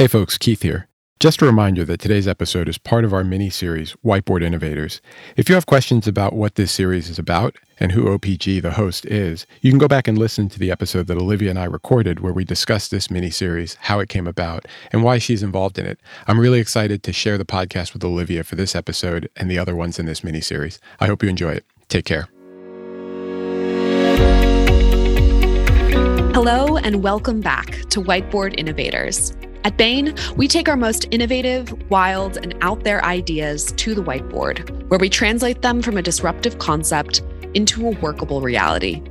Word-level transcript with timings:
Hey 0.00 0.06
folks, 0.06 0.38
Keith 0.38 0.62
here. 0.62 0.88
Just 1.18 1.42
a 1.42 1.44
reminder 1.44 1.84
that 1.84 2.00
today's 2.00 2.26
episode 2.26 2.70
is 2.70 2.78
part 2.78 3.04
of 3.04 3.12
our 3.12 3.22
mini 3.22 3.50
series, 3.50 3.94
Whiteboard 4.02 4.42
Innovators. 4.42 5.02
If 5.36 5.50
you 5.50 5.54
have 5.56 5.66
questions 5.66 6.08
about 6.08 6.32
what 6.32 6.54
this 6.54 6.72
series 6.72 7.10
is 7.10 7.18
about 7.18 7.54
and 7.78 7.92
who 7.92 8.04
OPG, 8.04 8.62
the 8.62 8.70
host, 8.70 9.04
is, 9.04 9.44
you 9.60 9.70
can 9.70 9.76
go 9.76 9.88
back 9.88 10.08
and 10.08 10.16
listen 10.16 10.48
to 10.48 10.58
the 10.58 10.70
episode 10.70 11.06
that 11.08 11.18
Olivia 11.18 11.50
and 11.50 11.58
I 11.58 11.64
recorded 11.64 12.20
where 12.20 12.32
we 12.32 12.46
discussed 12.46 12.90
this 12.90 13.10
mini 13.10 13.28
series, 13.28 13.74
how 13.74 14.00
it 14.00 14.08
came 14.08 14.26
about, 14.26 14.64
and 14.90 15.04
why 15.04 15.18
she's 15.18 15.42
involved 15.42 15.78
in 15.78 15.84
it. 15.84 16.00
I'm 16.26 16.40
really 16.40 16.60
excited 16.60 17.02
to 17.02 17.12
share 17.12 17.36
the 17.36 17.44
podcast 17.44 17.92
with 17.92 18.02
Olivia 18.02 18.42
for 18.42 18.54
this 18.54 18.74
episode 18.74 19.28
and 19.36 19.50
the 19.50 19.58
other 19.58 19.76
ones 19.76 19.98
in 19.98 20.06
this 20.06 20.24
mini 20.24 20.40
series. 20.40 20.80
I 20.98 21.08
hope 21.08 21.22
you 21.22 21.28
enjoy 21.28 21.52
it. 21.52 21.66
Take 21.90 22.06
care. 22.06 22.26
Hello, 26.32 26.78
and 26.78 27.02
welcome 27.02 27.42
back 27.42 27.84
to 27.90 28.00
Whiteboard 28.00 28.54
Innovators. 28.56 29.34
At 29.62 29.76
Bain, 29.76 30.14
we 30.36 30.48
take 30.48 30.70
our 30.70 30.76
most 30.76 31.06
innovative, 31.10 31.90
wild, 31.90 32.38
and 32.38 32.54
out 32.62 32.82
there 32.82 33.04
ideas 33.04 33.72
to 33.72 33.94
the 33.94 34.02
whiteboard, 34.02 34.88
where 34.88 34.98
we 34.98 35.10
translate 35.10 35.60
them 35.60 35.82
from 35.82 35.98
a 35.98 36.02
disruptive 36.02 36.58
concept 36.58 37.20
into 37.52 37.86
a 37.86 37.90
workable 38.00 38.40
reality. 38.40 39.02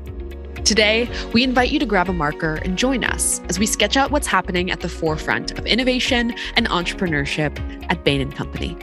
Today, 0.65 1.07
we 1.33 1.43
invite 1.43 1.69
you 1.69 1.77
to 1.77 1.85
grab 1.85 2.09
a 2.09 2.13
marker 2.13 2.55
and 2.63 2.79
join 2.79 3.03
us 3.03 3.41
as 3.47 3.59
we 3.59 3.67
sketch 3.67 3.95
out 3.95 4.09
what's 4.09 4.25
happening 4.25 4.71
at 4.71 4.79
the 4.79 4.89
forefront 4.89 5.57
of 5.59 5.67
innovation 5.67 6.33
and 6.55 6.67
entrepreneurship 6.69 7.59
at 7.91 8.03
Bain 8.03 8.31
& 8.31 8.33
Company. 8.33 8.75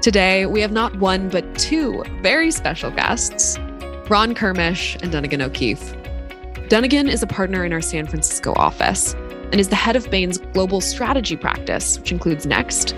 Today, 0.00 0.46
we 0.46 0.62
have 0.62 0.72
not 0.72 0.96
one 0.98 1.28
but 1.28 1.58
two 1.58 2.02
very 2.22 2.50
special 2.50 2.90
guests, 2.90 3.58
Ron 4.08 4.34
Kermisch 4.34 4.96
and 5.02 5.12
Dunigan 5.12 5.42
O'Keeffe. 5.42 5.97
Dunigan 6.68 7.08
is 7.08 7.22
a 7.22 7.26
partner 7.26 7.64
in 7.64 7.72
our 7.72 7.80
San 7.80 8.06
Francisco 8.06 8.52
office 8.56 9.14
and 9.14 9.54
is 9.54 9.70
the 9.70 9.74
head 9.74 9.96
of 9.96 10.10
Bain's 10.10 10.36
global 10.52 10.82
strategy 10.82 11.34
practice, 11.34 11.98
which 11.98 12.12
includes 12.12 12.44
Next. 12.44 12.94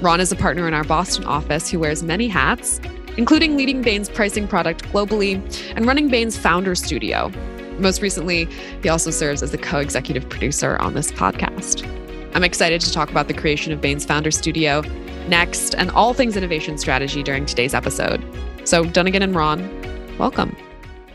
Ron 0.00 0.18
is 0.18 0.32
a 0.32 0.36
partner 0.36 0.66
in 0.66 0.72
our 0.72 0.82
Boston 0.82 1.24
office 1.24 1.70
who 1.70 1.78
wears 1.78 2.02
many 2.02 2.26
hats, 2.26 2.80
including 3.18 3.54
leading 3.54 3.82
Bain's 3.82 4.08
pricing 4.08 4.48
product 4.48 4.82
globally 4.84 5.34
and 5.76 5.84
running 5.84 6.08
Bain's 6.08 6.38
founder 6.38 6.74
studio. 6.74 7.30
Most 7.78 8.00
recently, 8.00 8.46
he 8.82 8.88
also 8.88 9.10
serves 9.10 9.42
as 9.42 9.50
the 9.50 9.58
co 9.58 9.78
executive 9.78 10.26
producer 10.30 10.78
on 10.78 10.94
this 10.94 11.12
podcast. 11.12 11.86
I'm 12.34 12.44
excited 12.44 12.80
to 12.80 12.90
talk 12.90 13.10
about 13.10 13.28
the 13.28 13.34
creation 13.34 13.74
of 13.74 13.82
Bain's 13.82 14.06
founder 14.06 14.30
studio, 14.30 14.80
Next, 15.28 15.74
and 15.74 15.90
all 15.90 16.14
things 16.14 16.34
innovation 16.34 16.78
strategy 16.78 17.22
during 17.22 17.44
today's 17.44 17.74
episode. 17.74 18.24
So, 18.64 18.84
Dunigan 18.84 19.22
and 19.22 19.34
Ron, 19.34 20.16
welcome. 20.16 20.56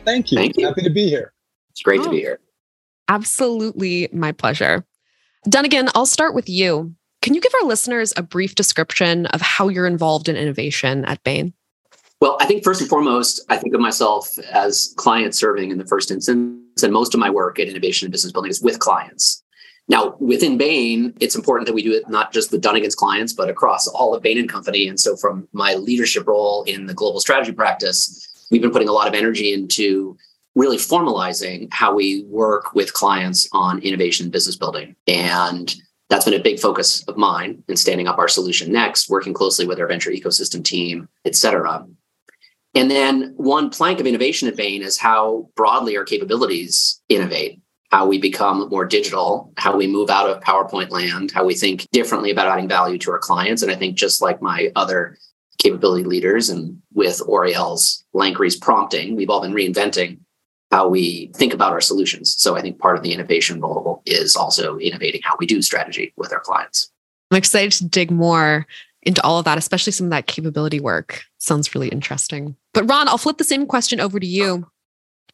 Thank 0.05 0.31
you. 0.31 0.37
Thank 0.37 0.57
you. 0.57 0.67
Happy 0.67 0.83
to 0.83 0.91
be 0.91 1.09
here. 1.09 1.33
It's 1.71 1.81
great 1.81 2.01
Oh. 2.01 2.05
to 2.05 2.09
be 2.09 2.17
oh. 2.17 2.19
here. 2.19 2.39
Absolutely 3.07 4.09
my 4.13 4.31
pleasure. 4.31 4.85
Dunigan, 5.47 5.89
I'll 5.95 6.05
start 6.05 6.35
with 6.35 6.47
you. 6.47 6.93
Can 7.21 7.33
you 7.33 7.41
give 7.41 7.53
our 7.61 7.67
listeners 7.67 8.13
a 8.15 8.23
brief 8.23 8.55
description 8.55 9.25
of 9.27 9.41
how 9.41 9.67
you're 9.67 9.87
involved 9.87 10.29
in 10.29 10.35
innovation 10.35 11.05
at 11.05 11.23
Bain? 11.23 11.53
Well, 12.19 12.37
I 12.39 12.45
think 12.45 12.63
first 12.63 12.81
and 12.81 12.89
foremost, 12.89 13.41
I 13.49 13.57
think 13.57 13.73
of 13.73 13.81
myself 13.81 14.37
as 14.51 14.93
client 14.97 15.33
serving 15.33 15.71
in 15.71 15.77
the 15.79 15.85
first 15.85 16.11
instance, 16.11 16.83
and 16.83 16.93
most 16.93 17.13
of 17.13 17.19
my 17.19 17.29
work 17.29 17.59
at 17.59 17.67
innovation 17.67 18.05
and 18.05 18.11
business 18.11 18.31
building 18.31 18.51
is 18.51 18.61
with 18.61 18.79
clients. 18.79 19.43
Now, 19.87 20.15
within 20.19 20.57
Bain, 20.57 21.13
it's 21.19 21.35
important 21.35 21.67
that 21.67 21.73
we 21.73 21.81
do 21.81 21.91
it 21.91 22.07
not 22.07 22.31
just 22.31 22.51
with 22.51 22.61
Dunigan's 22.61 22.95
clients, 22.95 23.33
but 23.33 23.49
across 23.49 23.87
all 23.87 24.13
of 24.13 24.21
Bain 24.21 24.37
and 24.37 24.47
Company. 24.47 24.87
And 24.87 24.99
so, 24.99 25.15
from 25.15 25.47
my 25.51 25.73
leadership 25.73 26.27
role 26.27 26.63
in 26.63 26.85
the 26.85 26.93
global 26.93 27.19
strategy 27.19 27.51
practice, 27.51 28.47
we've 28.51 28.61
been 28.61 28.71
putting 28.71 28.87
a 28.87 28.93
lot 28.93 29.07
of 29.07 29.15
energy 29.15 29.51
into 29.51 30.15
really 30.55 30.77
formalizing 30.77 31.67
how 31.71 31.93
we 31.93 32.23
work 32.23 32.73
with 32.73 32.93
clients 32.93 33.47
on 33.53 33.79
innovation 33.79 34.25
and 34.25 34.33
business 34.33 34.57
building. 34.57 34.95
And 35.07 35.73
that's 36.09 36.25
been 36.25 36.33
a 36.33 36.43
big 36.43 36.59
focus 36.59 37.03
of 37.07 37.15
mine 37.15 37.63
in 37.69 37.77
standing 37.77 38.07
up 38.07 38.17
our 38.17 38.27
solution 38.27 38.71
next, 38.71 39.09
working 39.09 39.33
closely 39.33 39.65
with 39.65 39.79
our 39.79 39.87
venture 39.87 40.11
ecosystem 40.11 40.63
team, 40.63 41.07
et 41.23 41.35
cetera. 41.35 41.87
And 42.75 42.91
then 42.91 43.33
one 43.37 43.69
plank 43.69 43.99
of 43.99 44.07
innovation 44.07 44.47
at 44.47 44.57
Bain 44.57 44.81
is 44.81 44.97
how 44.97 45.49
broadly 45.55 45.95
our 45.97 46.03
capabilities 46.03 47.01
innovate, 47.07 47.61
how 47.89 48.05
we 48.05 48.17
become 48.17 48.67
more 48.69 48.85
digital, 48.85 49.53
how 49.57 49.75
we 49.75 49.87
move 49.87 50.09
out 50.09 50.29
of 50.29 50.43
PowerPoint 50.43 50.89
land, 50.89 51.31
how 51.31 51.45
we 51.45 51.53
think 51.53 51.87
differently 51.91 52.31
about 52.31 52.47
adding 52.47 52.67
value 52.67 52.97
to 52.99 53.11
our 53.11 53.19
clients. 53.19 53.61
And 53.61 53.71
I 53.71 53.75
think 53.75 53.95
just 53.95 54.21
like 54.21 54.41
my 54.41 54.69
other 54.75 55.17
capability 55.59 56.03
leaders 56.03 56.49
and 56.49 56.81
with 56.93 57.21
Oriel's 57.25 58.03
Lankry's 58.13 58.55
prompting, 58.55 59.15
we've 59.15 59.29
all 59.29 59.41
been 59.41 59.53
reinventing 59.53 60.19
how 60.71 60.87
we 60.87 61.31
think 61.35 61.53
about 61.53 61.73
our 61.73 61.81
solutions. 61.81 62.33
So 62.39 62.55
I 62.55 62.61
think 62.61 62.79
part 62.79 62.97
of 62.97 63.03
the 63.03 63.13
innovation 63.13 63.59
role 63.59 64.01
is 64.05 64.35
also 64.35 64.77
innovating 64.77 65.21
how 65.23 65.35
we 65.39 65.45
do 65.45 65.61
strategy 65.61 66.13
with 66.15 66.31
our 66.31 66.39
clients. 66.39 66.91
I'm 67.29 67.37
excited 67.37 67.71
to 67.73 67.87
dig 67.87 68.11
more 68.11 68.65
into 69.03 69.23
all 69.23 69.39
of 69.39 69.45
that, 69.45 69.57
especially 69.57 69.91
some 69.91 70.07
of 70.07 70.11
that 70.11 70.27
capability 70.27 70.79
work. 70.79 71.23
Sounds 71.39 71.73
really 71.73 71.89
interesting. 71.89 72.55
But 72.73 72.89
Ron, 72.89 73.07
I'll 73.07 73.17
flip 73.17 73.37
the 73.37 73.43
same 73.43 73.65
question 73.65 73.99
over 73.99 74.19
to 74.19 74.27
you. 74.27 74.67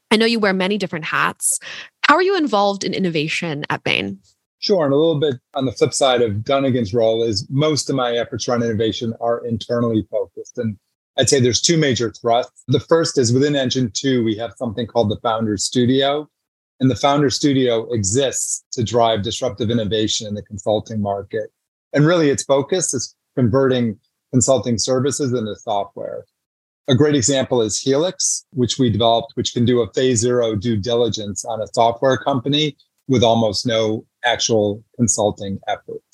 I 0.10 0.18
know 0.18 0.26
you 0.26 0.40
wear 0.40 0.54
many 0.54 0.78
different 0.78 1.06
hats. 1.06 1.60
How 2.04 2.16
are 2.16 2.22
you 2.22 2.38
involved 2.38 2.84
in 2.84 2.94
innovation 2.94 3.66
at 3.70 3.84
Bain? 3.84 4.20
Sure. 4.60 4.86
And 4.86 4.94
a 4.94 4.98
little 4.98 5.20
bit 5.20 5.36
on 5.54 5.66
the 5.66 5.72
flip 5.72 5.94
side 5.94 6.22
of 6.22 6.44
Dunigan's 6.44 6.94
role 6.94 7.24
is 7.24 7.46
most 7.50 7.90
of 7.90 7.96
my 7.96 8.14
efforts 8.14 8.48
around 8.48 8.64
innovation 8.64 9.14
are 9.20 9.46
internally 9.46 10.08
focused. 10.10 10.58
And 10.58 10.78
I'd 11.20 11.30
say 11.30 11.40
there's 11.40 11.62
two 11.62 11.78
major 11.78 12.12
thrusts. 12.12 12.64
The 12.68 12.80
first 12.80 13.18
is 13.18 13.34
within 13.34 13.56
Engine 13.56 13.92
2, 13.94 14.24
we 14.24 14.38
have 14.38 14.54
something 14.58 14.86
called 14.86 15.10
the 15.10 15.20
Founder 15.22 15.58
Studio. 15.58 16.30
And 16.80 16.92
the 16.92 16.96
Founder 16.96 17.32
Studio 17.32 17.92
exists 17.92 18.64
to 18.74 18.84
drive 18.84 19.24
disruptive 19.24 19.72
innovation 19.72 20.28
in 20.28 20.36
the 20.36 20.44
consulting 20.44 21.02
market. 21.02 21.50
And 21.94 22.06
really, 22.06 22.30
its 22.30 22.44
focus 22.44 22.94
is 22.94 23.16
converting 23.36 23.98
consulting 24.32 24.78
services 24.78 25.34
into 25.34 25.56
software. 25.56 26.26
A 26.88 26.96
great 26.96 27.16
example 27.16 27.62
is 27.62 27.82
Helix, 27.82 28.46
which 28.52 28.78
we 28.78 28.90
developed, 28.90 29.34
which 29.34 29.54
can 29.54 29.66
do 29.66 29.82
a 29.82 29.92
phase 29.94 30.20
zero 30.20 30.56
due 30.56 30.78
diligence 30.78 31.44
on 31.44 31.62
a 31.62 31.68
software 31.74 32.18
company 32.18 32.78
with 33.08 33.24
almost 33.24 33.66
no 33.66 34.06
actual 34.24 34.84
consulting 34.96 35.60
efforts. 35.68 36.07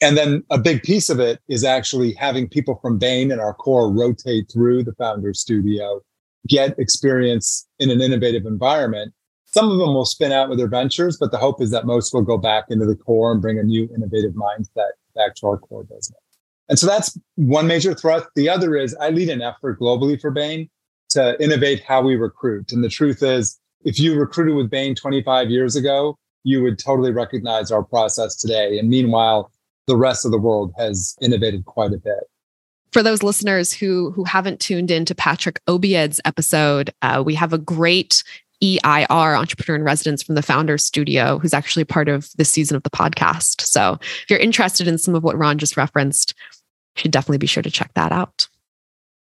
And 0.00 0.16
then 0.16 0.44
a 0.50 0.58
big 0.58 0.82
piece 0.82 1.08
of 1.08 1.20
it 1.20 1.40
is 1.48 1.64
actually 1.64 2.12
having 2.14 2.48
people 2.48 2.78
from 2.82 2.98
Bain 2.98 3.30
and 3.30 3.40
our 3.40 3.54
core 3.54 3.90
rotate 3.90 4.50
through 4.52 4.84
the 4.84 4.92
founder 4.94 5.32
studio, 5.32 6.02
get 6.46 6.78
experience 6.78 7.66
in 7.78 7.90
an 7.90 8.00
innovative 8.00 8.44
environment. 8.44 9.14
Some 9.46 9.70
of 9.70 9.78
them 9.78 9.94
will 9.94 10.04
spin 10.04 10.32
out 10.32 10.50
with 10.50 10.58
their 10.58 10.68
ventures, 10.68 11.16
but 11.18 11.30
the 11.30 11.38
hope 11.38 11.62
is 11.62 11.70
that 11.70 11.86
most 11.86 12.12
will 12.12 12.22
go 12.22 12.36
back 12.36 12.64
into 12.68 12.84
the 12.84 12.96
core 12.96 13.32
and 13.32 13.40
bring 13.40 13.58
a 13.58 13.62
new 13.62 13.88
innovative 13.94 14.32
mindset 14.32 14.90
back 15.14 15.34
to 15.36 15.46
our 15.46 15.56
core 15.56 15.84
business. 15.84 16.20
And 16.68 16.78
so 16.78 16.86
that's 16.86 17.18
one 17.36 17.66
major 17.66 17.94
thrust. 17.94 18.26
The 18.34 18.48
other 18.48 18.76
is 18.76 18.94
I 19.00 19.10
lead 19.10 19.30
an 19.30 19.40
effort 19.40 19.80
globally 19.80 20.20
for 20.20 20.30
Bain 20.30 20.68
to 21.10 21.42
innovate 21.42 21.82
how 21.82 22.02
we 22.02 22.16
recruit. 22.16 22.72
And 22.72 22.84
the 22.84 22.88
truth 22.88 23.22
is, 23.22 23.58
if 23.84 23.98
you 23.98 24.18
recruited 24.18 24.56
with 24.56 24.68
Bain 24.68 24.94
25 24.94 25.48
years 25.48 25.76
ago, 25.76 26.18
you 26.42 26.62
would 26.62 26.78
totally 26.78 27.12
recognize 27.12 27.70
our 27.70 27.82
process 27.82 28.36
today. 28.36 28.78
And 28.78 28.88
meanwhile, 28.88 29.50
the 29.86 29.96
rest 29.96 30.24
of 30.24 30.30
the 30.30 30.38
world 30.38 30.72
has 30.78 31.16
innovated 31.20 31.64
quite 31.64 31.92
a 31.92 31.98
bit. 31.98 32.24
For 32.92 33.02
those 33.02 33.22
listeners 33.22 33.72
who 33.72 34.10
who 34.12 34.24
haven't 34.24 34.60
tuned 34.60 34.90
in 34.90 35.04
to 35.04 35.14
Patrick 35.14 35.60
Obied's 35.66 36.20
episode, 36.24 36.92
uh, 37.02 37.22
we 37.24 37.34
have 37.34 37.52
a 37.52 37.58
great 37.58 38.22
EIR 38.62 39.36
entrepreneur 39.36 39.76
in 39.76 39.82
residence 39.82 40.22
from 40.22 40.34
the 40.34 40.42
Founder 40.42 40.78
Studio, 40.78 41.38
who's 41.38 41.52
actually 41.52 41.84
part 41.84 42.08
of 42.08 42.30
this 42.36 42.50
season 42.50 42.76
of 42.76 42.82
the 42.82 42.90
podcast. 42.90 43.60
So 43.62 43.98
if 44.00 44.30
you're 44.30 44.38
interested 44.38 44.88
in 44.88 44.98
some 44.98 45.14
of 45.14 45.22
what 45.22 45.36
Ron 45.36 45.58
just 45.58 45.76
referenced, 45.76 46.34
you 46.96 47.02
should 47.02 47.10
definitely 47.10 47.38
be 47.38 47.46
sure 47.46 47.62
to 47.62 47.70
check 47.70 47.92
that 47.94 48.12
out. 48.12 48.48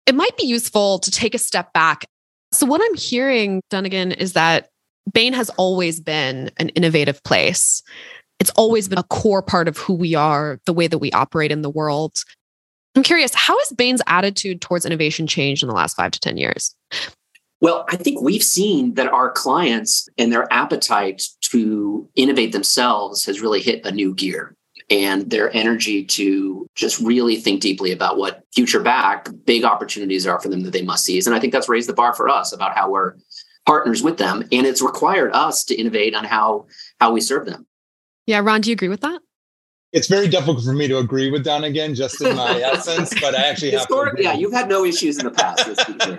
It 0.07 0.16
might 0.16 0.35
be 0.38 0.45
useful 0.45 0.97
to 1.00 1.11
take 1.11 1.35
a 1.35 1.40
step 1.40 1.72
back. 1.73 2.06
So 2.51 2.66
what 2.66 2.81
I'm 2.84 2.95
hearing, 2.95 3.61
Dunigan, 3.69 4.16
is 4.17 4.34
that 4.34 4.69
Bain 5.13 5.34
has 5.34 5.50
always 5.51 6.00
been 6.00 6.51
an 6.57 6.69
innovative 6.69 7.23
place. 7.23 7.84
It's 8.41 8.49
always 8.55 8.88
been 8.88 8.97
a 8.97 9.03
core 9.03 9.43
part 9.43 9.67
of 9.67 9.78
who 9.78 9.93
we 9.93 10.16
are, 10.16 10.59
the 10.66 10.73
way 10.73 10.88
that 10.88 10.97
we 10.97 11.11
operate 11.11 11.52
in 11.52 11.61
the 11.61 11.70
world. 11.70 12.23
I'm 12.96 13.03
curious, 13.03 13.35
how 13.35 13.55
has 13.55 13.72
Bain's 13.78 14.02
attitude 14.08 14.61
towards 14.61 14.84
innovation 14.84 15.28
changed 15.28 15.61
in 15.61 15.70
the 15.70 15.76
last 15.76 15.96
five 15.96 16.09
to 16.09 16.20
10 16.20 16.38
years? 16.38 16.76
Well, 17.61 17.85
I 17.90 17.97
think 17.97 18.20
we've 18.20 18.41
seen 18.41 18.96
that 18.96 19.14
our 19.14 19.29
clients 19.29 20.09
and 20.17 20.34
their 20.34 20.52
appetite 20.52 21.22
to 21.41 22.09
innovate 22.16 22.52
themselves 22.52 23.23
has 23.26 23.41
really 23.41 23.61
hit 23.61 23.85
a 23.85 23.91
new 23.91 24.16
gear. 24.16 24.55
And 24.90 25.29
their 25.29 25.55
energy 25.55 26.03
to 26.05 26.66
just 26.73 26.99
really 26.99 27.35
think 27.35 27.61
deeply 27.61 27.91
about 27.91 28.17
what 28.17 28.41
future 28.55 28.82
back 28.82 29.29
big 29.46 29.64
opportunities 29.64 30.26
are 30.26 30.40
for 30.41 30.49
them 30.49 30.64
that 30.64 30.72
they 30.72 30.82
must 30.82 31.05
seize. 31.05 31.28
And 31.28 31.35
I 31.35 31.40
think 31.40 31.53
that's 31.53 31.70
raised 31.70 31.88
the 31.88 31.93
bar 31.93 32.16
for 32.16 32.28
us 32.28 32.52
about 32.52 32.76
how 32.76 32.90
we're 32.90 33.14
partners 33.67 34.02
with 34.02 34.17
them. 34.17 34.41
And 34.52 34.66
it's 34.66 34.82
required 34.82 35.32
us 35.32 35.64
to 35.66 35.76
innovate 35.76 36.16
on 36.16 36.23
how 36.23 36.66
how 36.99 37.14
we 37.14 37.22
serve 37.22 37.46
them. 37.46 37.67
Yeah, 38.31 38.39
Ron, 38.39 38.61
do 38.61 38.69
you 38.69 38.75
agree 38.75 38.87
with 38.87 39.01
that? 39.01 39.22
It's 39.91 40.07
very 40.07 40.29
difficult 40.29 40.63
for 40.63 40.72
me 40.72 40.87
to 40.87 40.99
agree 40.99 41.29
with 41.29 41.45
Dunigan, 41.45 41.95
just 41.95 42.22
in 42.22 42.37
my 42.37 42.61
essence, 42.61 43.13
but 43.19 43.35
I 43.35 43.43
actually 43.43 43.72
have 43.72 43.89
to. 43.89 43.99
Agree. 43.99 44.23
yeah, 44.23 44.31
you've 44.31 44.53
had 44.53 44.69
no 44.69 44.85
issues 44.85 45.17
in 45.17 45.25
the 45.25 45.31
past. 45.31 45.67
let's 45.67 45.83
be 45.83 45.95
clear. 45.95 46.17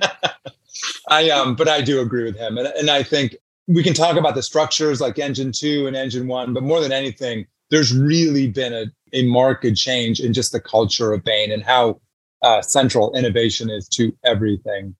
I 1.08 1.30
um, 1.30 1.56
but 1.56 1.68
I 1.68 1.80
do 1.80 2.02
agree 2.02 2.24
with 2.24 2.36
him, 2.36 2.58
and 2.58 2.66
and 2.66 2.90
I 2.90 3.02
think 3.02 3.34
we 3.66 3.82
can 3.82 3.94
talk 3.94 4.18
about 4.18 4.34
the 4.34 4.42
structures 4.42 5.00
like 5.00 5.18
engine 5.18 5.52
two 5.52 5.86
and 5.86 5.96
engine 5.96 6.26
one, 6.26 6.52
but 6.52 6.62
more 6.62 6.82
than 6.82 6.92
anything, 6.92 7.46
there's 7.70 7.96
really 7.96 8.46
been 8.46 8.74
a, 8.74 8.84
a 9.14 9.24
marked 9.24 9.74
change 9.74 10.20
in 10.20 10.34
just 10.34 10.52
the 10.52 10.60
culture 10.60 11.14
of 11.14 11.24
Bain 11.24 11.50
and 11.50 11.62
how 11.62 11.98
uh, 12.42 12.60
central 12.60 13.16
innovation 13.16 13.70
is 13.70 13.88
to 13.88 14.14
everything. 14.22 14.94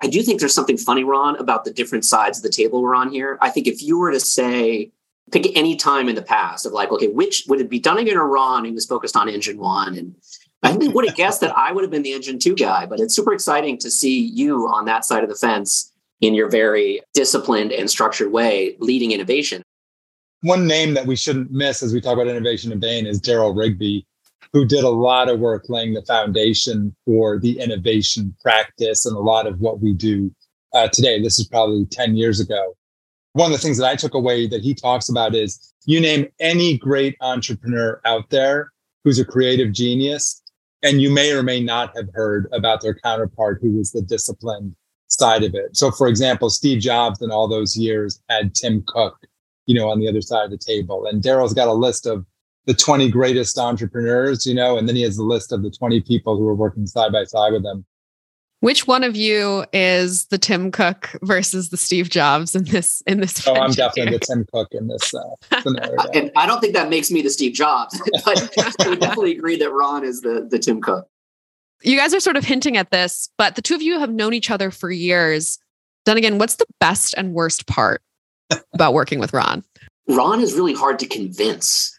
I 0.00 0.06
do 0.06 0.22
think 0.22 0.38
there's 0.38 0.54
something 0.54 0.78
funny, 0.78 1.02
Ron, 1.02 1.34
about 1.40 1.64
the 1.64 1.72
different 1.72 2.04
sides 2.04 2.38
of 2.38 2.44
the 2.44 2.50
table 2.50 2.82
we're 2.82 2.94
on 2.94 3.10
here. 3.10 3.36
I 3.40 3.50
think 3.50 3.66
if 3.66 3.82
you 3.82 3.98
were 3.98 4.12
to 4.12 4.20
say, 4.20 4.92
pick 5.30 5.56
any 5.56 5.76
time 5.76 6.08
in 6.08 6.14
the 6.14 6.22
past 6.22 6.66
of 6.66 6.72
like, 6.72 6.90
okay, 6.90 7.08
which 7.08 7.44
would 7.48 7.60
it 7.60 7.70
be 7.70 7.80
Dunigan 7.80 8.14
or 8.14 8.28
Ron 8.28 8.64
who 8.64 8.72
was 8.72 8.86
focused 8.86 9.16
on 9.16 9.28
engine 9.28 9.58
one? 9.58 9.96
And 9.96 10.14
I 10.62 10.76
would 10.76 11.06
have 11.06 11.16
guessed 11.16 11.40
that 11.40 11.56
I 11.56 11.72
would 11.72 11.82
have 11.82 11.90
been 11.90 12.02
the 12.02 12.12
engine 12.12 12.38
two 12.38 12.54
guy, 12.54 12.86
but 12.86 13.00
it's 13.00 13.14
super 13.14 13.32
exciting 13.32 13.78
to 13.78 13.90
see 13.90 14.20
you 14.20 14.68
on 14.68 14.84
that 14.84 15.04
side 15.04 15.22
of 15.22 15.30
the 15.30 15.36
fence 15.36 15.92
in 16.20 16.34
your 16.34 16.50
very 16.50 17.00
disciplined 17.14 17.72
and 17.72 17.90
structured 17.90 18.30
way 18.32 18.76
leading 18.78 19.12
innovation. 19.12 19.62
One 20.42 20.66
name 20.66 20.94
that 20.94 21.06
we 21.06 21.16
shouldn't 21.16 21.50
miss 21.50 21.82
as 21.82 21.92
we 21.92 22.00
talk 22.00 22.14
about 22.14 22.26
innovation 22.26 22.72
in 22.72 22.80
Bain 22.80 23.06
is 23.06 23.20
Darrell 23.20 23.54
Rigby, 23.54 24.06
who 24.52 24.64
did 24.66 24.84
a 24.84 24.88
lot 24.88 25.28
of 25.28 25.38
work 25.38 25.64
laying 25.68 25.94
the 25.94 26.02
foundation 26.02 26.94
for 27.06 27.38
the 27.38 27.58
innovation 27.58 28.34
practice 28.42 29.06
and 29.06 29.16
a 29.16 29.20
lot 29.20 29.46
of 29.46 29.60
what 29.60 29.80
we 29.80 29.92
do 29.92 30.34
uh, 30.74 30.88
today. 30.88 31.22
This 31.22 31.38
is 31.38 31.46
probably 31.46 31.84
10 31.86 32.16
years 32.16 32.40
ago. 32.40 32.74
One 33.32 33.46
of 33.46 33.52
the 33.52 33.62
things 33.62 33.78
that 33.78 33.88
I 33.88 33.96
took 33.96 34.14
away 34.14 34.48
that 34.48 34.62
he 34.62 34.74
talks 34.74 35.08
about 35.08 35.34
is 35.34 35.72
you 35.86 36.00
name 36.00 36.26
any 36.40 36.76
great 36.76 37.16
entrepreneur 37.20 38.00
out 38.04 38.28
there 38.30 38.72
who's 39.04 39.18
a 39.18 39.24
creative 39.24 39.72
genius, 39.72 40.42
and 40.82 41.00
you 41.00 41.10
may 41.10 41.32
or 41.32 41.42
may 41.42 41.60
not 41.60 41.96
have 41.96 42.08
heard 42.12 42.48
about 42.52 42.80
their 42.80 42.94
counterpart 42.94 43.60
who 43.62 43.72
was 43.76 43.92
the 43.92 44.02
disciplined 44.02 44.74
side 45.08 45.42
of 45.44 45.54
it. 45.54 45.76
So, 45.76 45.90
for 45.90 46.08
example, 46.08 46.50
Steve 46.50 46.80
Jobs 46.80 47.22
in 47.22 47.30
all 47.30 47.48
those 47.48 47.76
years 47.76 48.20
had 48.28 48.54
Tim 48.54 48.82
Cook, 48.86 49.16
you 49.66 49.74
know, 49.74 49.90
on 49.90 50.00
the 50.00 50.08
other 50.08 50.20
side 50.20 50.44
of 50.46 50.50
the 50.50 50.58
table. 50.58 51.06
And 51.06 51.22
Darrell's 51.22 51.54
got 51.54 51.68
a 51.68 51.72
list 51.72 52.06
of 52.06 52.24
the 52.66 52.74
20 52.74 53.10
greatest 53.10 53.58
entrepreneurs, 53.58 54.46
you 54.46 54.54
know, 54.54 54.76
and 54.76 54.88
then 54.88 54.96
he 54.96 55.02
has 55.02 55.18
a 55.18 55.24
list 55.24 55.52
of 55.52 55.62
the 55.62 55.70
20 55.70 56.00
people 56.02 56.36
who 56.36 56.46
are 56.46 56.54
working 56.54 56.86
side 56.86 57.12
by 57.12 57.24
side 57.24 57.52
with 57.52 57.64
him. 57.64 57.84
Which 58.60 58.86
one 58.86 59.04
of 59.04 59.16
you 59.16 59.64
is 59.72 60.26
the 60.26 60.36
Tim 60.36 60.70
Cook 60.70 61.16
versus 61.22 61.70
the 61.70 61.78
Steve 61.78 62.10
Jobs 62.10 62.54
in 62.54 62.64
this 62.64 63.02
in 63.06 63.20
this? 63.20 63.46
Oh, 63.46 63.54
I'm 63.54 63.72
definitely 63.72 64.10
here. 64.10 64.18
the 64.18 64.26
Tim 64.26 64.46
Cook 64.52 64.68
in 64.72 64.86
this 64.86 65.14
uh, 65.14 65.60
scenario. 65.62 65.96
and 66.14 66.30
I 66.36 66.46
don't 66.46 66.60
think 66.60 66.74
that 66.74 66.90
makes 66.90 67.10
me 67.10 67.22
the 67.22 67.30
Steve 67.30 67.54
Jobs, 67.54 67.98
but 68.24 68.50
we 68.86 68.96
definitely 68.96 69.32
agree 69.36 69.56
that 69.56 69.72
Ron 69.72 70.04
is 70.04 70.20
the 70.20 70.46
the 70.48 70.58
Tim 70.58 70.82
Cook. 70.82 71.08
You 71.82 71.96
guys 71.96 72.12
are 72.12 72.20
sort 72.20 72.36
of 72.36 72.44
hinting 72.44 72.76
at 72.76 72.90
this, 72.90 73.30
but 73.38 73.56
the 73.56 73.62
two 73.62 73.74
of 73.74 73.80
you 73.80 73.98
have 73.98 74.10
known 74.10 74.34
each 74.34 74.50
other 74.50 74.70
for 74.70 74.90
years. 74.90 75.58
Dunigan, 76.06 76.38
what's 76.38 76.56
the 76.56 76.66
best 76.80 77.14
and 77.16 77.32
worst 77.32 77.66
part 77.66 78.02
about 78.74 78.92
working 78.92 79.20
with 79.20 79.32
Ron? 79.32 79.64
Ron 80.08 80.40
is 80.40 80.54
really 80.54 80.74
hard 80.74 80.98
to 80.98 81.06
convince 81.06 81.98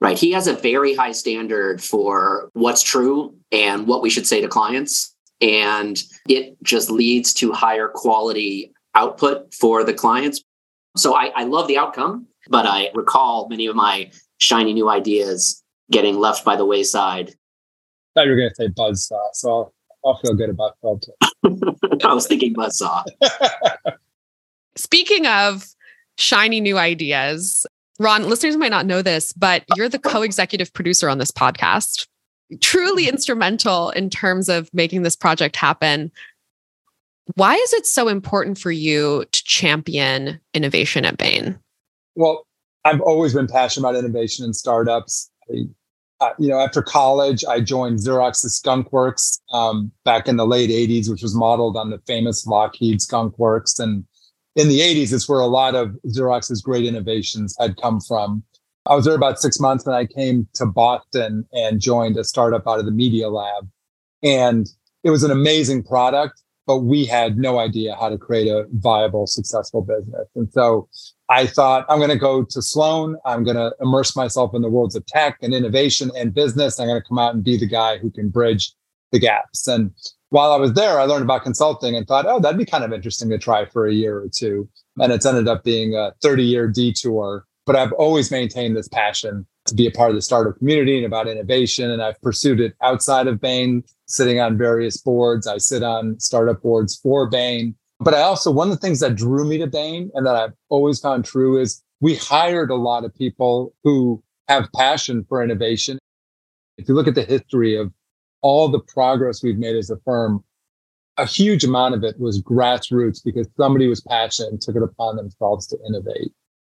right? 0.00 0.18
He 0.18 0.32
has 0.32 0.46
a 0.46 0.52
very 0.52 0.94
high 0.94 1.12
standard 1.12 1.82
for 1.82 2.50
what's 2.52 2.82
true 2.82 3.34
and 3.50 3.86
what 3.86 4.02
we 4.02 4.10
should 4.10 4.26
say 4.26 4.42
to 4.42 4.48
clients. 4.48 5.13
And 5.44 6.02
it 6.28 6.56
just 6.62 6.90
leads 6.90 7.34
to 7.34 7.52
higher 7.52 7.88
quality 7.88 8.72
output 8.94 9.52
for 9.52 9.84
the 9.84 9.92
clients. 9.92 10.42
So 10.96 11.14
I, 11.14 11.26
I 11.34 11.44
love 11.44 11.68
the 11.68 11.76
outcome, 11.76 12.26
but 12.48 12.66
I 12.66 12.90
recall 12.94 13.48
many 13.48 13.66
of 13.66 13.76
my 13.76 14.10
shiny 14.38 14.72
new 14.72 14.88
ideas 14.88 15.62
getting 15.90 16.18
left 16.18 16.44
by 16.44 16.56
the 16.56 16.64
wayside. 16.64 17.30
I 17.30 18.20
thought 18.20 18.24
you 18.26 18.30
were 18.30 18.36
going 18.36 18.48
to 18.48 18.54
say 18.54 18.68
buzzsaw, 18.68 19.28
so 19.32 19.50
I'll, 19.50 19.74
I'll 20.04 20.18
feel 20.18 20.34
good 20.34 20.50
about 20.50 20.76
Filter. 20.80 21.12
I 22.04 22.14
was 22.14 22.26
thinking 22.26 22.54
buzzsaw. 22.54 23.04
Speaking 24.76 25.26
of 25.26 25.66
shiny 26.16 26.60
new 26.60 26.78
ideas, 26.78 27.66
Ron, 27.98 28.28
listeners 28.28 28.56
might 28.56 28.70
not 28.70 28.86
know 28.86 29.02
this, 29.02 29.32
but 29.32 29.64
you're 29.76 29.88
the 29.88 29.98
co 29.98 30.22
executive 30.22 30.72
producer 30.72 31.08
on 31.08 31.18
this 31.18 31.30
podcast. 31.30 32.06
Truly 32.60 33.08
instrumental 33.08 33.90
in 33.90 34.10
terms 34.10 34.48
of 34.48 34.72
making 34.72 35.02
this 35.02 35.16
project 35.16 35.56
happen. 35.56 36.12
Why 37.34 37.54
is 37.54 37.72
it 37.72 37.86
so 37.86 38.08
important 38.08 38.58
for 38.58 38.70
you 38.70 39.24
to 39.30 39.44
champion 39.44 40.40
innovation 40.52 41.04
at 41.04 41.16
Bain? 41.16 41.58
Well, 42.14 42.46
I've 42.84 43.00
always 43.00 43.32
been 43.32 43.46
passionate 43.46 43.88
about 43.88 43.98
innovation 43.98 44.44
and 44.44 44.54
startups. 44.54 45.30
I, 45.50 45.64
uh, 46.20 46.32
you 46.38 46.48
know, 46.48 46.58
after 46.58 46.82
college, 46.82 47.44
I 47.44 47.60
joined 47.60 47.98
Xerox's 47.98 48.56
Skunk 48.56 48.92
Works 48.92 49.40
um, 49.52 49.90
back 50.04 50.28
in 50.28 50.36
the 50.36 50.46
late 50.46 50.70
80s, 50.70 51.10
which 51.10 51.22
was 51.22 51.34
modeled 51.34 51.76
on 51.76 51.90
the 51.90 51.98
famous 52.06 52.46
Lockheed 52.46 53.02
Skunk 53.02 53.38
Works. 53.38 53.78
And 53.78 54.04
in 54.54 54.68
the 54.68 54.80
80s, 54.80 55.12
it's 55.12 55.28
where 55.28 55.40
a 55.40 55.46
lot 55.46 55.74
of 55.74 55.96
Xerox's 56.06 56.62
great 56.62 56.84
innovations 56.84 57.56
had 57.58 57.76
come 57.76 58.00
from. 58.00 58.42
I 58.86 58.94
was 58.94 59.04
there 59.04 59.14
about 59.14 59.40
six 59.40 59.58
months 59.58 59.86
and 59.86 59.94
I 59.94 60.06
came 60.06 60.46
to 60.54 60.66
Boston 60.66 61.46
and 61.52 61.80
joined 61.80 62.16
a 62.16 62.24
startup 62.24 62.66
out 62.68 62.78
of 62.78 62.84
the 62.84 62.90
Media 62.90 63.28
Lab. 63.28 63.68
And 64.22 64.68
it 65.02 65.10
was 65.10 65.22
an 65.22 65.30
amazing 65.30 65.84
product, 65.84 66.42
but 66.66 66.80
we 66.80 67.04
had 67.04 67.38
no 67.38 67.58
idea 67.58 67.96
how 67.98 68.08
to 68.08 68.18
create 68.18 68.48
a 68.48 68.66
viable, 68.72 69.26
successful 69.26 69.82
business. 69.82 70.28
And 70.34 70.50
so 70.52 70.88
I 71.28 71.46
thought, 71.46 71.86
I'm 71.88 71.98
going 71.98 72.10
to 72.10 72.18
go 72.18 72.44
to 72.44 72.62
Sloan. 72.62 73.16
I'm 73.24 73.44
going 73.44 73.56
to 73.56 73.74
immerse 73.80 74.14
myself 74.14 74.54
in 74.54 74.62
the 74.62 74.68
worlds 74.68 74.94
of 74.94 75.06
tech 75.06 75.38
and 75.40 75.54
innovation 75.54 76.10
and 76.16 76.34
business. 76.34 76.78
I'm 76.78 76.88
going 76.88 77.00
to 77.00 77.08
come 77.08 77.18
out 77.18 77.34
and 77.34 77.42
be 77.42 77.56
the 77.56 77.66
guy 77.66 77.98
who 77.98 78.10
can 78.10 78.28
bridge 78.28 78.72
the 79.12 79.18
gaps. 79.18 79.66
And 79.66 79.92
while 80.28 80.52
I 80.52 80.56
was 80.56 80.74
there, 80.74 80.98
I 80.98 81.04
learned 81.04 81.24
about 81.24 81.44
consulting 81.44 81.94
and 81.96 82.06
thought, 82.06 82.26
oh, 82.26 82.40
that'd 82.40 82.58
be 82.58 82.66
kind 82.66 82.84
of 82.84 82.92
interesting 82.92 83.30
to 83.30 83.38
try 83.38 83.64
for 83.64 83.86
a 83.86 83.94
year 83.94 84.18
or 84.18 84.28
two. 84.28 84.68
And 84.98 85.12
it's 85.12 85.24
ended 85.24 85.48
up 85.48 85.64
being 85.64 85.94
a 85.94 86.12
30 86.22 86.44
year 86.44 86.68
detour. 86.68 87.46
But 87.66 87.76
I've 87.76 87.92
always 87.92 88.30
maintained 88.30 88.76
this 88.76 88.88
passion 88.88 89.46
to 89.66 89.74
be 89.74 89.86
a 89.86 89.90
part 89.90 90.10
of 90.10 90.16
the 90.16 90.22
startup 90.22 90.58
community 90.58 90.96
and 90.96 91.06
about 91.06 91.28
innovation. 91.28 91.90
And 91.90 92.02
I've 92.02 92.20
pursued 92.20 92.60
it 92.60 92.74
outside 92.82 93.26
of 93.26 93.40
Bain, 93.40 93.82
sitting 94.06 94.38
on 94.38 94.58
various 94.58 94.98
boards. 94.98 95.46
I 95.46 95.58
sit 95.58 95.82
on 95.82 96.20
startup 96.20 96.60
boards 96.62 96.96
for 96.96 97.28
Bain. 97.28 97.74
But 98.00 98.14
I 98.14 98.20
also, 98.20 98.50
one 98.50 98.70
of 98.70 98.74
the 98.74 98.80
things 98.80 99.00
that 99.00 99.14
drew 99.14 99.46
me 99.46 99.56
to 99.58 99.66
Bain 99.66 100.10
and 100.14 100.26
that 100.26 100.36
I've 100.36 100.52
always 100.68 101.00
found 101.00 101.24
true 101.24 101.58
is 101.58 101.82
we 102.00 102.16
hired 102.16 102.70
a 102.70 102.74
lot 102.74 103.04
of 103.04 103.14
people 103.14 103.74
who 103.82 104.22
have 104.48 104.68
passion 104.76 105.24
for 105.28 105.42
innovation. 105.42 105.98
If 106.76 106.88
you 106.88 106.94
look 106.94 107.08
at 107.08 107.14
the 107.14 107.24
history 107.24 107.76
of 107.76 107.92
all 108.42 108.68
the 108.68 108.80
progress 108.80 109.42
we've 109.42 109.56
made 109.56 109.76
as 109.76 109.88
a 109.88 109.96
firm, 110.04 110.44
a 111.16 111.24
huge 111.24 111.64
amount 111.64 111.94
of 111.94 112.04
it 112.04 112.18
was 112.18 112.42
grassroots 112.42 113.24
because 113.24 113.48
somebody 113.56 113.86
was 113.86 114.02
passionate 114.02 114.50
and 114.50 114.60
took 114.60 114.76
it 114.76 114.82
upon 114.82 115.16
themselves 115.16 115.66
to 115.68 115.78
innovate. 115.88 116.32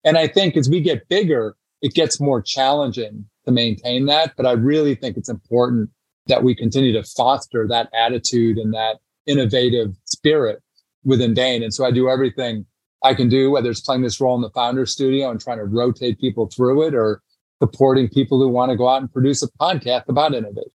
And 0.09 0.17
I 0.17 0.27
think 0.27 0.57
as 0.57 0.71
we 0.71 0.81
get 0.81 1.07
bigger, 1.11 1.55
it 1.83 1.93
gets 1.93 2.19
more 2.19 2.41
challenging 2.41 3.27
to 3.45 3.53
maintain 3.53 4.07
that. 4.07 4.33
But 4.39 4.47
I 4.47 4.53
really 4.53 4.95
think 4.95 5.19
it's 5.19 5.29
important 5.29 5.91
that 6.29 6.43
we 6.43 6.55
continue 6.55 6.95
to 6.95 7.03
foster 7.03 7.69
that 7.69 7.91
attitude 7.93 8.57
and 8.57 8.73
that 8.73 9.01
innovative 9.27 9.95
spirit 10.07 10.63
within 11.05 11.35
Bain. 11.35 11.63
And 11.63 11.75
so 11.75 11.85
I 11.85 11.91
do 11.91 12.09
everything 12.09 12.65
I 13.05 13.13
can 13.13 13.29
do, 13.29 13.51
whether 13.51 13.71
it's 13.71 13.83
playing 13.83 14.01
this 14.01 14.19
role 14.19 14.35
in 14.35 14.41
the 14.41 14.49
founder 14.51 14.87
studio 14.87 15.29
and 15.29 15.39
trying 15.39 15.59
to 15.59 15.65
rotate 15.65 16.19
people 16.19 16.47
through 16.47 16.89
it 16.89 16.95
or 16.95 17.21
supporting 17.63 18.09
people 18.09 18.41
who 18.41 18.49
want 18.49 18.71
to 18.71 18.79
go 18.79 18.89
out 18.89 19.03
and 19.03 19.13
produce 19.13 19.43
a 19.43 19.49
podcast 19.61 20.09
about 20.09 20.35
innovation. 20.35 20.73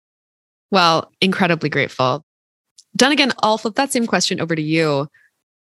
Well, 0.69 1.11
incredibly 1.21 1.69
grateful. 1.69 2.23
Dunigan, 2.99 3.33
I'll 3.41 3.57
flip 3.57 3.73
that 3.75 3.91
same 3.91 4.05
question 4.05 4.39
over 4.39 4.55
to 4.55 4.61
you. 4.61 5.07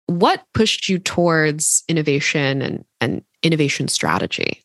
What 0.06 0.44
pushed 0.54 0.88
you 0.88 0.98
towards 0.98 1.84
innovation 1.88 2.62
and, 2.62 2.84
and 3.00 3.22
innovation 3.42 3.88
strategy? 3.88 4.62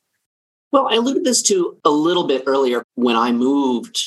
Well, 0.71 0.87
I 0.89 0.95
alluded 0.95 1.23
this 1.23 1.41
to 1.43 1.77
a 1.85 1.89
little 1.89 2.27
bit 2.27 2.43
earlier 2.45 2.83
when 2.95 3.15
I 3.15 3.31
moved. 3.31 4.03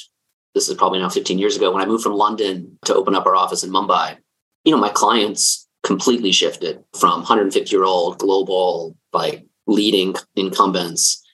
This 0.55 0.69
is 0.69 0.77
probably 0.77 0.99
now 0.99 1.09
15 1.09 1.39
years 1.39 1.57
ago 1.57 1.73
when 1.73 1.83
I 1.83 1.87
moved 1.87 2.03
from 2.03 2.13
London 2.15 2.79
to 2.85 2.95
open 2.95 3.15
up 3.15 3.27
our 3.27 3.37
office 3.37 3.65
in 3.65 3.71
Mumbai. 3.71 4.19
You 4.65 4.73
know, 4.73 4.81
my 4.81 4.91
clients 4.91 5.67
completely 5.83 6.33
shifted 6.33 6.85
from 6.99 7.21
150 7.21 7.71
year 7.75 7.85
old 7.85 8.19
global, 8.19 8.97
like 9.13 9.45
leading 9.67 10.15
incumbents 10.37 11.25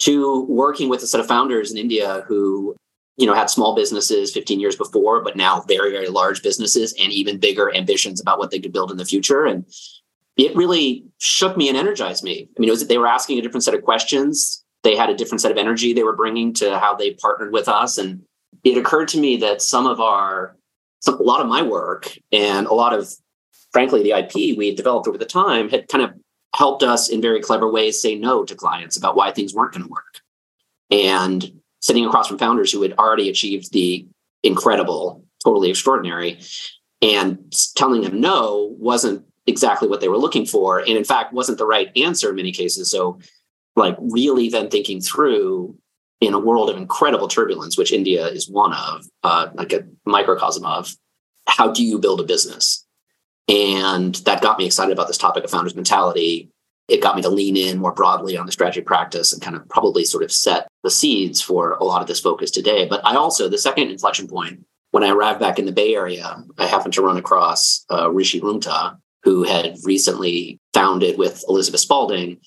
to 0.00 0.44
working 0.46 0.88
with 0.88 1.02
a 1.02 1.06
set 1.06 1.20
of 1.20 1.26
founders 1.26 1.70
in 1.70 1.78
India 1.78 2.24
who 2.26 2.74
you 3.16 3.26
know, 3.26 3.34
had 3.34 3.50
small 3.50 3.74
businesses 3.74 4.32
15 4.32 4.58
years 4.58 4.76
before, 4.76 5.22
but 5.22 5.36
now 5.36 5.60
very, 5.68 5.92
very 5.92 6.08
large 6.08 6.42
businesses 6.42 6.94
and 7.00 7.12
even 7.12 7.38
bigger 7.38 7.74
ambitions 7.74 8.20
about 8.20 8.38
what 8.38 8.50
they 8.50 8.58
could 8.58 8.72
build 8.72 8.90
in 8.90 8.96
the 8.96 9.04
future. 9.04 9.44
And 9.44 9.64
it 10.36 10.54
really 10.56 11.04
shook 11.18 11.56
me 11.56 11.68
and 11.68 11.78
energized 11.78 12.24
me. 12.24 12.48
I 12.56 12.60
mean, 12.60 12.68
it 12.68 12.72
was 12.72 12.86
they 12.86 12.98
were 12.98 13.06
asking 13.06 13.38
a 13.38 13.42
different 13.42 13.64
set 13.64 13.74
of 13.74 13.82
questions. 13.82 14.64
They 14.82 14.96
had 14.96 15.10
a 15.10 15.14
different 15.14 15.40
set 15.40 15.52
of 15.52 15.58
energy 15.58 15.92
they 15.92 16.02
were 16.02 16.16
bringing 16.16 16.52
to 16.54 16.78
how 16.78 16.94
they 16.94 17.12
partnered 17.12 17.52
with 17.52 17.68
us. 17.68 17.98
And 17.98 18.22
it 18.64 18.76
occurred 18.76 19.08
to 19.08 19.20
me 19.20 19.36
that 19.38 19.62
some 19.62 19.86
of 19.86 20.00
our, 20.00 20.56
some, 21.00 21.20
a 21.20 21.22
lot 21.22 21.40
of 21.40 21.46
my 21.46 21.62
work 21.62 22.18
and 22.32 22.66
a 22.66 22.74
lot 22.74 22.92
of, 22.92 23.08
frankly, 23.72 24.02
the 24.02 24.12
IP 24.12 24.58
we 24.58 24.66
had 24.66 24.76
developed 24.76 25.06
over 25.06 25.18
the 25.18 25.24
time 25.24 25.70
had 25.70 25.86
kind 25.88 26.02
of 26.02 26.12
helped 26.54 26.82
us 26.82 27.08
in 27.08 27.22
very 27.22 27.40
clever 27.40 27.70
ways 27.70 28.00
say 28.00 28.14
no 28.16 28.44
to 28.44 28.54
clients 28.54 28.96
about 28.96 29.16
why 29.16 29.30
things 29.30 29.54
weren't 29.54 29.72
going 29.72 29.84
to 29.84 29.90
work. 29.90 30.20
And 30.90 31.60
sitting 31.84 32.06
across 32.06 32.28
from 32.28 32.38
founders 32.38 32.72
who 32.72 32.80
had 32.80 32.94
already 32.94 33.28
achieved 33.28 33.70
the 33.72 34.06
incredible, 34.42 35.22
totally 35.44 35.68
extraordinary, 35.68 36.40
and 37.02 37.54
telling 37.76 38.00
them 38.00 38.22
no 38.22 38.74
wasn't 38.78 39.22
exactly 39.46 39.86
what 39.86 40.00
they 40.00 40.08
were 40.08 40.16
looking 40.16 40.46
for. 40.46 40.78
And 40.78 40.96
in 40.96 41.04
fact, 41.04 41.34
wasn't 41.34 41.58
the 41.58 41.66
right 41.66 41.94
answer 41.94 42.30
in 42.30 42.36
many 42.36 42.52
cases. 42.52 42.90
So, 42.90 43.18
like, 43.76 43.96
really 44.00 44.48
then 44.48 44.70
thinking 44.70 45.02
through 45.02 45.76
in 46.22 46.32
a 46.32 46.38
world 46.38 46.70
of 46.70 46.78
incredible 46.78 47.28
turbulence, 47.28 47.76
which 47.76 47.92
India 47.92 48.28
is 48.28 48.48
one 48.48 48.72
of, 48.72 49.04
uh, 49.22 49.48
like 49.52 49.74
a 49.74 49.84
microcosm 50.06 50.64
of, 50.64 50.90
how 51.46 51.70
do 51.70 51.84
you 51.84 51.98
build 51.98 52.18
a 52.18 52.24
business? 52.24 52.86
And 53.46 54.14
that 54.24 54.40
got 54.40 54.58
me 54.58 54.64
excited 54.64 54.92
about 54.92 55.08
this 55.08 55.18
topic 55.18 55.44
of 55.44 55.50
founders 55.50 55.74
mentality. 55.74 56.48
It 56.88 57.02
got 57.02 57.14
me 57.14 57.20
to 57.20 57.28
lean 57.28 57.58
in 57.58 57.78
more 57.78 57.92
broadly 57.92 58.38
on 58.38 58.46
the 58.46 58.52
strategy 58.52 58.80
practice 58.80 59.34
and 59.34 59.42
kind 59.42 59.54
of 59.54 59.68
probably 59.68 60.06
sort 60.06 60.24
of 60.24 60.32
set 60.32 60.66
the 60.84 60.90
seeds 60.90 61.40
for 61.40 61.72
a 61.72 61.84
lot 61.84 62.02
of 62.02 62.06
this 62.06 62.20
focus 62.20 62.50
today. 62.52 62.86
But 62.86 63.04
I 63.04 63.16
also, 63.16 63.48
the 63.48 63.58
second 63.58 63.90
inflection 63.90 64.28
point, 64.28 64.64
when 64.92 65.02
I 65.02 65.10
arrived 65.10 65.40
back 65.40 65.58
in 65.58 65.64
the 65.64 65.72
Bay 65.72 65.96
Area, 65.96 66.44
I 66.58 66.66
happened 66.66 66.94
to 66.94 67.02
run 67.02 67.16
across 67.16 67.84
uh, 67.90 68.10
Rishi 68.12 68.40
Rumta, 68.40 68.96
who 69.24 69.42
had 69.42 69.76
recently 69.82 70.60
founded 70.72 71.18
with 71.18 71.42
Elizabeth 71.48 71.80
Spaulding 71.80 72.38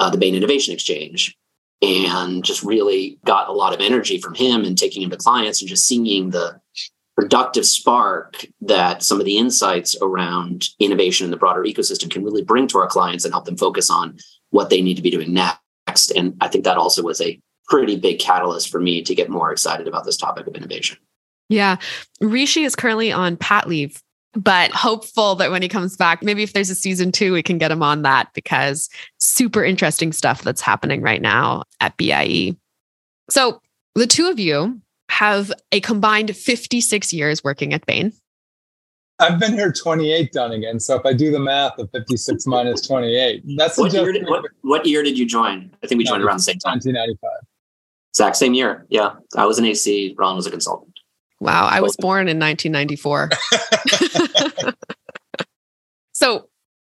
uh, 0.00 0.10
the 0.10 0.18
Bain 0.18 0.34
Innovation 0.34 0.74
Exchange 0.74 1.34
and 1.80 2.44
just 2.44 2.62
really 2.62 3.18
got 3.24 3.48
a 3.48 3.52
lot 3.52 3.72
of 3.72 3.80
energy 3.80 4.18
from 4.18 4.34
him 4.34 4.64
and 4.64 4.76
taking 4.76 5.02
him 5.02 5.10
to 5.10 5.16
clients 5.16 5.60
and 5.60 5.68
just 5.68 5.86
seeing 5.86 6.30
the 6.30 6.60
productive 7.14 7.64
spark 7.64 8.44
that 8.60 9.02
some 9.02 9.20
of 9.20 9.24
the 9.24 9.38
insights 9.38 9.96
around 10.02 10.66
innovation 10.80 11.26
in 11.26 11.30
the 11.30 11.36
broader 11.36 11.62
ecosystem 11.62 12.10
can 12.10 12.24
really 12.24 12.42
bring 12.42 12.66
to 12.66 12.78
our 12.78 12.88
clients 12.88 13.24
and 13.24 13.32
help 13.32 13.44
them 13.44 13.56
focus 13.56 13.88
on 13.88 14.18
what 14.50 14.68
they 14.68 14.82
need 14.82 14.96
to 14.96 15.02
be 15.02 15.10
doing 15.10 15.32
next. 15.32 16.10
And 16.10 16.36
I 16.40 16.48
think 16.48 16.64
that 16.64 16.76
also 16.76 17.02
was 17.02 17.20
a 17.20 17.40
pretty 17.66 17.96
big 17.96 18.18
catalyst 18.18 18.70
for 18.70 18.80
me 18.80 19.02
to 19.02 19.14
get 19.14 19.30
more 19.30 19.52
excited 19.52 19.88
about 19.88 20.04
this 20.04 20.16
topic 20.16 20.46
of 20.46 20.54
innovation. 20.54 20.98
Yeah. 21.48 21.76
Rishi 22.20 22.64
is 22.64 22.74
currently 22.74 23.12
on 23.12 23.36
pat 23.36 23.68
leave, 23.68 24.02
but 24.34 24.70
hopeful 24.70 25.34
that 25.36 25.50
when 25.50 25.62
he 25.62 25.68
comes 25.68 25.96
back, 25.96 26.22
maybe 26.22 26.42
if 26.42 26.52
there's 26.52 26.70
a 26.70 26.74
season 26.74 27.12
two, 27.12 27.32
we 27.32 27.42
can 27.42 27.58
get 27.58 27.70
him 27.70 27.82
on 27.82 28.02
that 28.02 28.28
because 28.34 28.88
super 29.18 29.64
interesting 29.64 30.12
stuff 30.12 30.42
that's 30.42 30.60
happening 30.60 31.02
right 31.02 31.22
now 31.22 31.62
at 31.80 31.96
BIE. 31.96 32.56
So 33.30 33.60
the 33.94 34.06
two 34.06 34.28
of 34.28 34.38
you 34.38 34.80
have 35.08 35.52
a 35.70 35.80
combined 35.80 36.36
56 36.36 37.12
years 37.12 37.44
working 37.44 37.72
at 37.72 37.86
Bain. 37.86 38.12
I've 39.20 39.38
been 39.38 39.52
here 39.52 39.70
28 39.70 40.32
Dunigan. 40.32 40.82
So 40.82 40.96
if 40.96 41.06
I 41.06 41.12
do 41.12 41.30
the 41.30 41.38
math 41.38 41.78
of 41.78 41.88
56 41.92 42.46
minus 42.46 42.80
28, 42.80 43.44
that's 43.56 43.78
what 43.78 43.92
year, 43.92 44.10
did, 44.12 44.26
what, 44.26 44.44
what, 44.62 44.84
year 44.86 45.04
did 45.04 45.16
you 45.16 45.24
join? 45.24 45.70
I 45.82 45.86
think 45.86 45.98
we 45.98 46.04
joined 46.04 46.24
around 46.24 46.38
the 46.38 46.42
same 46.42 46.58
time. 46.58 46.78
1995. 46.78 47.30
Exact 48.14 48.36
same 48.36 48.54
year. 48.54 48.86
Yeah. 48.88 49.14
I 49.36 49.46
was 49.46 49.58
an 49.58 49.64
AC. 49.64 50.14
Ron 50.16 50.36
was 50.36 50.46
a 50.46 50.50
consultant. 50.50 50.98
Wow. 51.40 51.66
I 51.66 51.80
was 51.80 51.96
born 51.96 52.28
in 52.28 52.38
1994. 52.38 53.30
so 56.12 56.48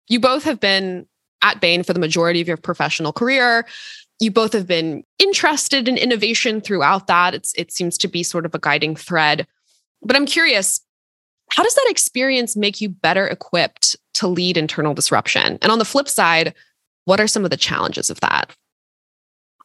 you 0.07 0.19
both 0.19 0.43
have 0.43 0.59
been 0.59 1.05
at 1.43 1.61
Bain 1.61 1.83
for 1.83 1.93
the 1.93 1.99
majority 1.99 2.41
of 2.41 2.47
your 2.47 2.57
professional 2.57 3.13
career 3.13 3.65
you 4.21 4.29
both 4.29 4.53
have 4.53 4.67
been 4.67 5.03
interested 5.17 5.87
in 5.87 5.97
innovation 5.97 6.61
throughout 6.61 7.07
that. 7.07 7.33
It's, 7.33 7.53
it 7.55 7.71
seems 7.71 7.97
to 7.97 8.07
be 8.07 8.21
sort 8.21 8.45
of 8.45 8.53
a 8.53 8.59
guiding 8.59 8.95
thread. 8.95 9.47
But 10.03 10.15
I'm 10.15 10.27
curious, 10.27 10.79
how 11.49 11.63
does 11.63 11.73
that 11.73 11.87
experience 11.89 12.55
make 12.55 12.79
you 12.79 12.87
better 12.87 13.27
equipped 13.27 13.95
to 14.13 14.27
lead 14.27 14.57
internal 14.57 14.93
disruption? 14.93 15.57
And 15.61 15.71
on 15.71 15.79
the 15.79 15.85
flip 15.85 16.07
side, 16.07 16.53
what 17.05 17.19
are 17.19 17.27
some 17.27 17.43
of 17.43 17.49
the 17.49 17.57
challenges 17.57 18.11
of 18.11 18.19
that? 18.19 18.55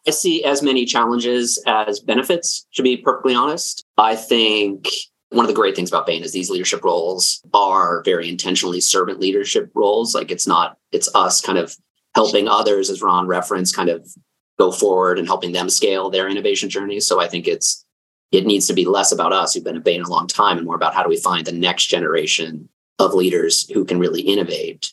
I 0.07 0.11
see 0.11 0.45
as 0.45 0.63
many 0.63 0.85
challenges 0.85 1.63
as 1.67 2.01
benefits, 2.01 2.67
to 2.75 2.83
be 2.83 2.97
perfectly 2.97 3.35
honest. 3.35 3.85
I 3.99 4.15
think 4.17 4.89
one 5.31 5.45
of 5.45 5.49
the 5.49 5.55
great 5.55 5.75
things 5.75 5.91
about 5.91 6.07
Bain 6.07 6.23
is 6.23 6.33
these 6.33 6.51
leadership 6.51 6.85
roles 6.85 7.43
are 7.53 8.03
very 8.05 8.29
intentionally 8.29 8.81
servant 8.81 9.21
leadership 9.21 9.71
roles. 9.75 10.15
Like 10.15 10.31
it's 10.31 10.47
not, 10.47 10.77
it's 10.93 11.13
us 11.15 11.41
kind 11.41 11.59
of 11.59 11.77
helping 12.15 12.49
others, 12.49 12.89
as 12.89 13.03
Ron 13.03 13.27
referenced, 13.27 13.75
kind 13.75 13.89
of 13.89 14.09
go 14.59 14.71
forward 14.71 15.19
and 15.19 15.27
helping 15.27 15.53
them 15.53 15.69
scale 15.69 16.09
their 16.09 16.29
innovation 16.29 16.71
journeys. 16.71 17.07
So 17.07 17.21
I 17.21 17.29
think 17.29 17.47
it's 17.47 17.85
it 18.33 18.47
needs 18.47 18.67
to 18.67 18.75
be 18.75 18.85
less 18.85 19.13
about 19.13 19.33
us 19.33 19.55
who've 19.55 19.65
been 19.65 19.77
at 19.77 19.85
Bain 19.85 20.03
a 20.03 20.09
long 20.09 20.27
time 20.27 20.57
and 20.57 20.67
more 20.67 20.75
about 20.75 20.95
how 20.95 21.03
do 21.03 21.09
we 21.09 21.17
find 21.17 21.47
the 21.47 21.53
next 21.53 21.87
generation 21.87 22.69
of 22.99 23.15
leaders 23.15 23.69
who 23.71 23.85
can 23.85 23.99
really 23.99 24.23
innovate. 24.23 24.93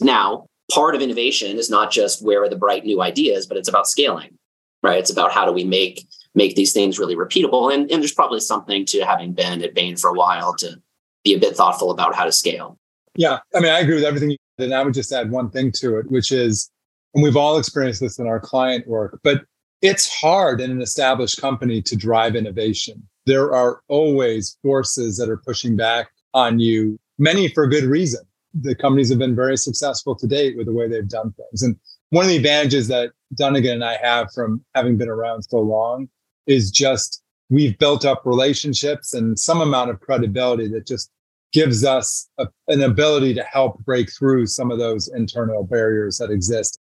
Now, 0.00 0.46
part 0.70 0.94
of 0.94 1.02
innovation 1.02 1.58
is 1.58 1.68
not 1.68 1.90
just 1.90 2.24
where 2.24 2.42
are 2.42 2.48
the 2.48 2.56
bright 2.56 2.84
new 2.84 3.02
ideas, 3.02 3.46
but 3.46 3.56
it's 3.56 3.68
about 3.68 3.88
scaling, 3.88 4.38
right? 4.82 4.98
It's 4.98 5.10
about 5.10 5.32
how 5.32 5.44
do 5.44 5.52
we 5.52 5.64
make 5.64 6.06
make 6.34 6.54
these 6.54 6.72
things 6.72 6.98
really 6.98 7.16
repeatable. 7.16 7.74
And, 7.74 7.90
and 7.90 8.00
there's 8.00 8.14
probably 8.14 8.38
something 8.38 8.84
to 8.86 9.00
having 9.00 9.32
been 9.32 9.62
at 9.62 9.74
Bain 9.74 9.96
for 9.96 10.10
a 10.10 10.14
while 10.14 10.54
to 10.56 10.80
be 11.24 11.34
a 11.34 11.38
bit 11.38 11.56
thoughtful 11.56 11.90
about 11.90 12.14
how 12.14 12.24
to 12.24 12.30
scale. 12.30 12.78
Yeah. 13.16 13.40
I 13.54 13.58
mean, 13.58 13.72
I 13.72 13.80
agree 13.80 13.96
with 13.96 14.04
everything. 14.04 14.36
And 14.58 14.72
I 14.72 14.84
would 14.84 14.94
just 14.94 15.10
add 15.10 15.32
one 15.32 15.50
thing 15.50 15.72
to 15.76 15.98
it, 15.98 16.08
which 16.08 16.30
is 16.30 16.70
and 17.14 17.22
we've 17.22 17.36
all 17.36 17.58
experienced 17.58 18.00
this 18.00 18.18
in 18.18 18.26
our 18.26 18.40
client 18.40 18.86
work, 18.86 19.18
but 19.22 19.42
it's 19.82 20.12
hard 20.20 20.60
in 20.60 20.70
an 20.70 20.82
established 20.82 21.40
company 21.40 21.82
to 21.82 21.96
drive 21.96 22.36
innovation. 22.36 23.02
There 23.26 23.54
are 23.54 23.80
always 23.88 24.56
forces 24.62 25.16
that 25.16 25.28
are 25.28 25.38
pushing 25.38 25.76
back 25.76 26.08
on 26.34 26.58
you, 26.58 26.98
many 27.18 27.48
for 27.48 27.66
good 27.66 27.84
reason. 27.84 28.20
The 28.54 28.74
companies 28.74 29.08
have 29.10 29.18
been 29.18 29.36
very 29.36 29.56
successful 29.56 30.14
to 30.16 30.26
date 30.26 30.56
with 30.56 30.66
the 30.66 30.72
way 30.72 30.88
they've 30.88 31.08
done 31.08 31.32
things. 31.32 31.62
And 31.62 31.76
one 32.10 32.24
of 32.24 32.28
the 32.28 32.36
advantages 32.36 32.88
that 32.88 33.12
Dunigan 33.34 33.74
and 33.74 33.84
I 33.84 33.96
have 34.02 34.32
from 34.32 34.64
having 34.74 34.96
been 34.96 35.08
around 35.08 35.42
so 35.42 35.58
long 35.60 36.08
is 36.46 36.70
just 36.70 37.22
we've 37.48 37.78
built 37.78 38.04
up 38.04 38.22
relationships 38.24 39.14
and 39.14 39.38
some 39.38 39.60
amount 39.60 39.90
of 39.90 40.00
credibility 40.00 40.68
that 40.68 40.86
just 40.86 41.10
gives 41.52 41.84
us 41.84 42.28
a, 42.38 42.46
an 42.68 42.82
ability 42.82 43.34
to 43.34 43.42
help 43.42 43.78
break 43.84 44.10
through 44.12 44.46
some 44.46 44.70
of 44.70 44.78
those 44.78 45.08
internal 45.08 45.64
barriers 45.64 46.18
that 46.18 46.30
exist. 46.30 46.78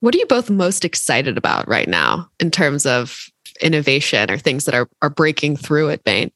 What 0.00 0.14
are 0.14 0.18
you 0.18 0.26
both 0.26 0.50
most 0.50 0.84
excited 0.84 1.36
about 1.38 1.66
right 1.68 1.88
now 1.88 2.30
in 2.40 2.50
terms 2.50 2.86
of 2.86 3.26
innovation 3.60 4.30
or 4.30 4.38
things 4.38 4.64
that 4.64 4.74
are, 4.74 4.88
are 5.00 5.10
breaking 5.10 5.56
through 5.56 5.90
at 5.90 6.04
Bain? 6.04 6.30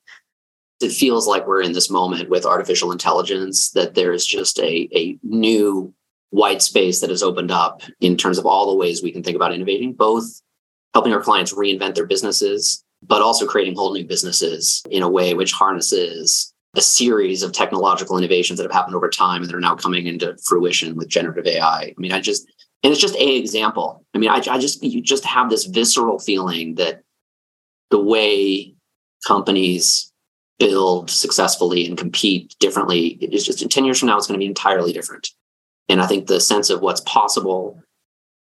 It 0.81 0.93
feels 0.93 1.27
like 1.27 1.47
we're 1.47 1.63
in 1.63 1.73
this 1.73 1.91
moment 1.91 2.31
with 2.31 2.47
artificial 2.47 2.93
intelligence 2.93 3.71
that 3.73 3.95
there 3.95 4.13
is 4.13 4.25
just 4.25 4.59
a, 4.61 4.89
a 4.95 5.19
new 5.23 5.93
white 6.31 6.63
space 6.63 7.01
that 7.01 7.11
has 7.11 7.23
opened 7.23 7.51
up 7.51 7.83
in 8.01 8.17
terms 8.17 8.39
of 8.39 8.47
all 8.47 8.71
the 8.71 8.77
ways 8.77 9.03
we 9.03 9.13
can 9.13 9.23
think 9.23 9.37
about 9.37 9.55
innovating, 9.55 9.93
both 9.93 10.43
helping 10.95 11.13
our 11.13 11.23
clients 11.23 11.55
reinvent 11.55 11.95
their 11.95 12.07
businesses, 12.07 12.85
but 13.03 13.23
also 13.23 13.47
creating 13.47 13.75
whole 13.75 13.95
new 13.95 14.07
businesses 14.07 14.83
in 14.91 15.03
a 15.03 15.09
way 15.09 15.35
which 15.35 15.53
harnesses 15.53 16.53
a 16.77 16.81
series 16.81 17.43
of 17.43 17.53
technological 17.53 18.19
innovations 18.19 18.59
that 18.59 18.65
have 18.65 18.73
happened 18.73 18.95
over 18.95 19.09
time 19.09 19.43
and 19.43 19.51
that 19.51 19.57
are 19.57 19.61
now 19.61 19.75
coming 19.75 20.07
into 20.07 20.37
fruition 20.45 20.97
with 20.97 21.09
generative 21.09 21.47
AI. 21.47 21.83
I 21.83 21.95
mean, 21.97 22.13
I 22.13 22.21
just 22.21 22.47
and 22.83 22.93
it's 22.93 23.01
just 23.01 23.17
a 23.17 23.37
example. 23.37 24.05
I 24.15 24.19
mean, 24.19 24.31
I, 24.31 24.37
I 24.49 24.59
just 24.59 24.83
you 24.83 25.01
just 25.01 25.25
have 25.25 25.51
this 25.51 25.65
visceral 25.65 26.19
feeling 26.19 26.77
that 26.77 27.03
the 27.91 28.01
way 28.01 28.75
companies 29.27 30.13
build 30.59 31.11
successfully 31.11 31.87
and 31.87 31.97
compete 31.97 32.55
differently 32.61 33.09
is 33.21 33.45
just 33.45 33.63
in 33.63 33.69
10 33.69 33.85
years 33.85 33.99
from 33.99 34.09
now 34.09 34.17
it's 34.17 34.27
going 34.27 34.39
to 34.39 34.43
be 34.43 34.47
entirely 34.47 34.93
different 34.93 35.31
and 35.89 36.01
i 36.01 36.07
think 36.07 36.27
the 36.27 36.41
sense 36.41 36.71
of 36.71 36.81
what's 36.81 37.01
possible 37.03 37.81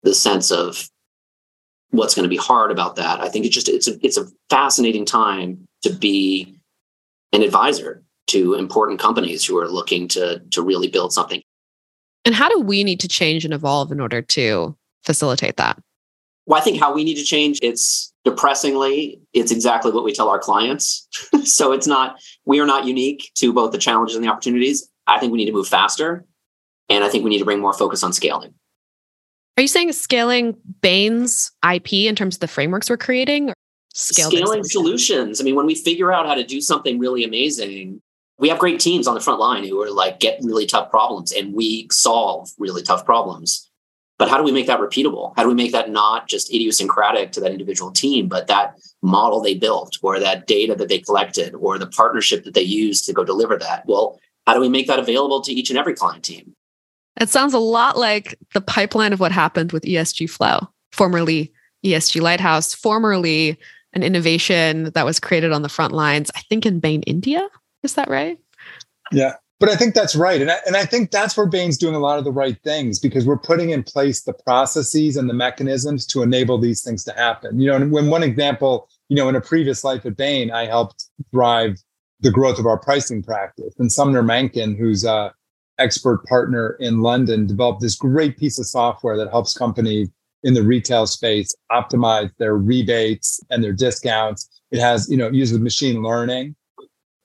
the 0.02 0.14
sense 0.14 0.50
of 0.50 0.88
what's 1.90 2.14
going 2.14 2.24
to 2.24 2.28
be 2.28 2.36
hard 2.36 2.70
about 2.70 2.96
that 2.96 3.20
i 3.20 3.28
think 3.28 3.44
it's 3.44 3.54
just 3.54 3.68
it's 3.68 3.88
a, 3.88 3.98
it's 4.04 4.16
a 4.16 4.26
fascinating 4.48 5.04
time 5.04 5.66
to 5.82 5.92
be 5.92 6.56
an 7.32 7.42
advisor 7.42 8.02
to 8.26 8.54
important 8.54 9.00
companies 9.00 9.44
who 9.44 9.58
are 9.58 9.68
looking 9.68 10.08
to 10.08 10.40
to 10.50 10.62
really 10.62 10.88
build 10.88 11.12
something 11.12 11.42
and 12.24 12.34
how 12.34 12.48
do 12.48 12.60
we 12.60 12.84
need 12.84 13.00
to 13.00 13.08
change 13.08 13.44
and 13.44 13.54
evolve 13.54 13.92
in 13.92 14.00
order 14.00 14.22
to 14.22 14.76
facilitate 15.04 15.56
that? 15.56 15.78
Well, 16.46 16.60
I 16.60 16.62
think 16.62 16.80
how 16.80 16.92
we 16.92 17.04
need 17.04 17.16
to 17.16 17.24
change, 17.24 17.58
it's 17.62 18.12
depressingly, 18.24 19.20
it's 19.32 19.52
exactly 19.52 19.92
what 19.92 20.04
we 20.04 20.12
tell 20.12 20.28
our 20.28 20.38
clients. 20.38 21.06
so 21.44 21.72
it's 21.72 21.86
not, 21.86 22.20
we 22.44 22.60
are 22.60 22.66
not 22.66 22.86
unique 22.86 23.30
to 23.36 23.52
both 23.52 23.72
the 23.72 23.78
challenges 23.78 24.16
and 24.16 24.24
the 24.24 24.28
opportunities. 24.28 24.88
I 25.06 25.18
think 25.18 25.32
we 25.32 25.38
need 25.38 25.46
to 25.46 25.52
move 25.52 25.68
faster. 25.68 26.24
And 26.90 27.04
I 27.04 27.08
think 27.08 27.24
we 27.24 27.30
need 27.30 27.38
to 27.38 27.44
bring 27.44 27.60
more 27.60 27.72
focus 27.72 28.02
on 28.02 28.12
scaling. 28.12 28.52
Are 29.56 29.62
you 29.62 29.68
saying 29.68 29.92
scaling 29.92 30.56
Bain's 30.82 31.52
IP 31.68 31.92
in 31.92 32.16
terms 32.16 32.36
of 32.36 32.40
the 32.40 32.48
frameworks 32.48 32.90
we're 32.90 32.96
creating? 32.96 33.52
Scaling 33.94 34.64
solutions. 34.64 35.40
I 35.40 35.44
mean, 35.44 35.54
when 35.54 35.66
we 35.66 35.74
figure 35.74 36.12
out 36.12 36.26
how 36.26 36.34
to 36.34 36.44
do 36.44 36.60
something 36.60 36.98
really 36.98 37.24
amazing, 37.24 38.00
we 38.40 38.48
have 38.48 38.58
great 38.58 38.80
teams 38.80 39.06
on 39.06 39.14
the 39.14 39.20
front 39.20 39.38
line 39.38 39.64
who 39.64 39.80
are 39.82 39.90
like 39.90 40.18
get 40.18 40.40
really 40.42 40.66
tough 40.66 40.90
problems 40.90 41.30
and 41.30 41.54
we 41.54 41.86
solve 41.92 42.50
really 42.58 42.82
tough 42.82 43.04
problems 43.04 43.70
but 44.18 44.28
how 44.28 44.36
do 44.36 44.42
we 44.42 44.52
make 44.52 44.66
that 44.66 44.80
repeatable 44.80 45.34
how 45.36 45.42
do 45.42 45.48
we 45.48 45.54
make 45.54 45.72
that 45.72 45.90
not 45.90 46.26
just 46.26 46.52
idiosyncratic 46.52 47.30
to 47.32 47.40
that 47.40 47.52
individual 47.52 47.92
team 47.92 48.28
but 48.28 48.46
that 48.48 48.74
model 49.02 49.40
they 49.40 49.54
built 49.54 49.98
or 50.02 50.18
that 50.18 50.46
data 50.46 50.74
that 50.74 50.88
they 50.88 50.98
collected 50.98 51.54
or 51.54 51.78
the 51.78 51.86
partnership 51.86 52.44
that 52.44 52.54
they 52.54 52.62
used 52.62 53.04
to 53.04 53.12
go 53.12 53.24
deliver 53.24 53.56
that 53.56 53.84
well 53.86 54.18
how 54.46 54.54
do 54.54 54.60
we 54.60 54.68
make 54.68 54.86
that 54.86 54.98
available 54.98 55.40
to 55.42 55.52
each 55.52 55.70
and 55.70 55.78
every 55.78 55.94
client 55.94 56.24
team 56.24 56.54
it 57.18 57.28
sounds 57.28 57.54
a 57.54 57.58
lot 57.58 57.96
like 57.96 58.38
the 58.54 58.60
pipeline 58.60 59.12
of 59.12 59.20
what 59.20 59.32
happened 59.32 59.72
with 59.72 59.84
esg 59.84 60.28
flow 60.28 60.60
formerly 60.92 61.52
esg 61.84 62.20
lighthouse 62.20 62.74
formerly 62.74 63.58
an 63.92 64.02
innovation 64.02 64.84
that 64.94 65.04
was 65.04 65.18
created 65.18 65.52
on 65.52 65.62
the 65.62 65.68
front 65.68 65.92
lines 65.92 66.30
i 66.34 66.40
think 66.48 66.66
in 66.66 66.80
bain 66.80 67.02
india 67.02 67.48
is 67.82 67.94
that 67.94 68.08
right? 68.08 68.38
Yeah. 69.12 69.34
But 69.58 69.68
I 69.68 69.76
think 69.76 69.94
that's 69.94 70.16
right. 70.16 70.40
And 70.40 70.50
I, 70.50 70.56
and 70.66 70.76
I 70.76 70.86
think 70.86 71.10
that's 71.10 71.36
where 71.36 71.46
Bain's 71.46 71.76
doing 71.76 71.94
a 71.94 71.98
lot 71.98 72.18
of 72.18 72.24
the 72.24 72.32
right 72.32 72.56
things 72.62 72.98
because 72.98 73.26
we're 73.26 73.38
putting 73.38 73.70
in 73.70 73.82
place 73.82 74.22
the 74.22 74.32
processes 74.32 75.16
and 75.16 75.28
the 75.28 75.34
mechanisms 75.34 76.06
to 76.06 76.22
enable 76.22 76.58
these 76.58 76.82
things 76.82 77.04
to 77.04 77.12
happen. 77.12 77.60
You 77.60 77.68
know, 77.68 77.76
and 77.76 77.92
when 77.92 78.08
one 78.08 78.22
example, 78.22 78.88
you 79.10 79.16
know, 79.16 79.28
in 79.28 79.36
a 79.36 79.40
previous 79.40 79.84
life 79.84 80.06
at 80.06 80.16
Bain, 80.16 80.50
I 80.50 80.64
helped 80.64 81.04
drive 81.32 81.76
the 82.20 82.30
growth 82.30 82.58
of 82.58 82.64
our 82.64 82.78
pricing 82.78 83.22
practice. 83.22 83.74
And 83.78 83.92
Sumner 83.92 84.22
Mankin, 84.22 84.78
who's 84.78 85.04
a 85.04 85.34
expert 85.80 86.24
partner 86.26 86.76
in 86.80 87.02
London, 87.02 87.46
developed 87.46 87.80
this 87.80 87.96
great 87.96 88.36
piece 88.36 88.58
of 88.58 88.66
software 88.66 89.16
that 89.16 89.30
helps 89.30 89.56
companies 89.56 90.08
in 90.42 90.54
the 90.54 90.62
retail 90.62 91.06
space 91.06 91.54
optimize 91.70 92.30
their 92.38 92.56
rebates 92.56 93.40
and 93.50 93.62
their 93.62 93.72
discounts. 93.72 94.48
It 94.70 94.80
has, 94.80 95.10
you 95.10 95.16
know, 95.16 95.28
uses 95.28 95.58
machine 95.58 96.02
learning, 96.02 96.54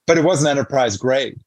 but 0.08 0.18
it 0.18 0.24
wasn't 0.24 0.52
enterprise 0.52 0.98
grade. 0.98 1.40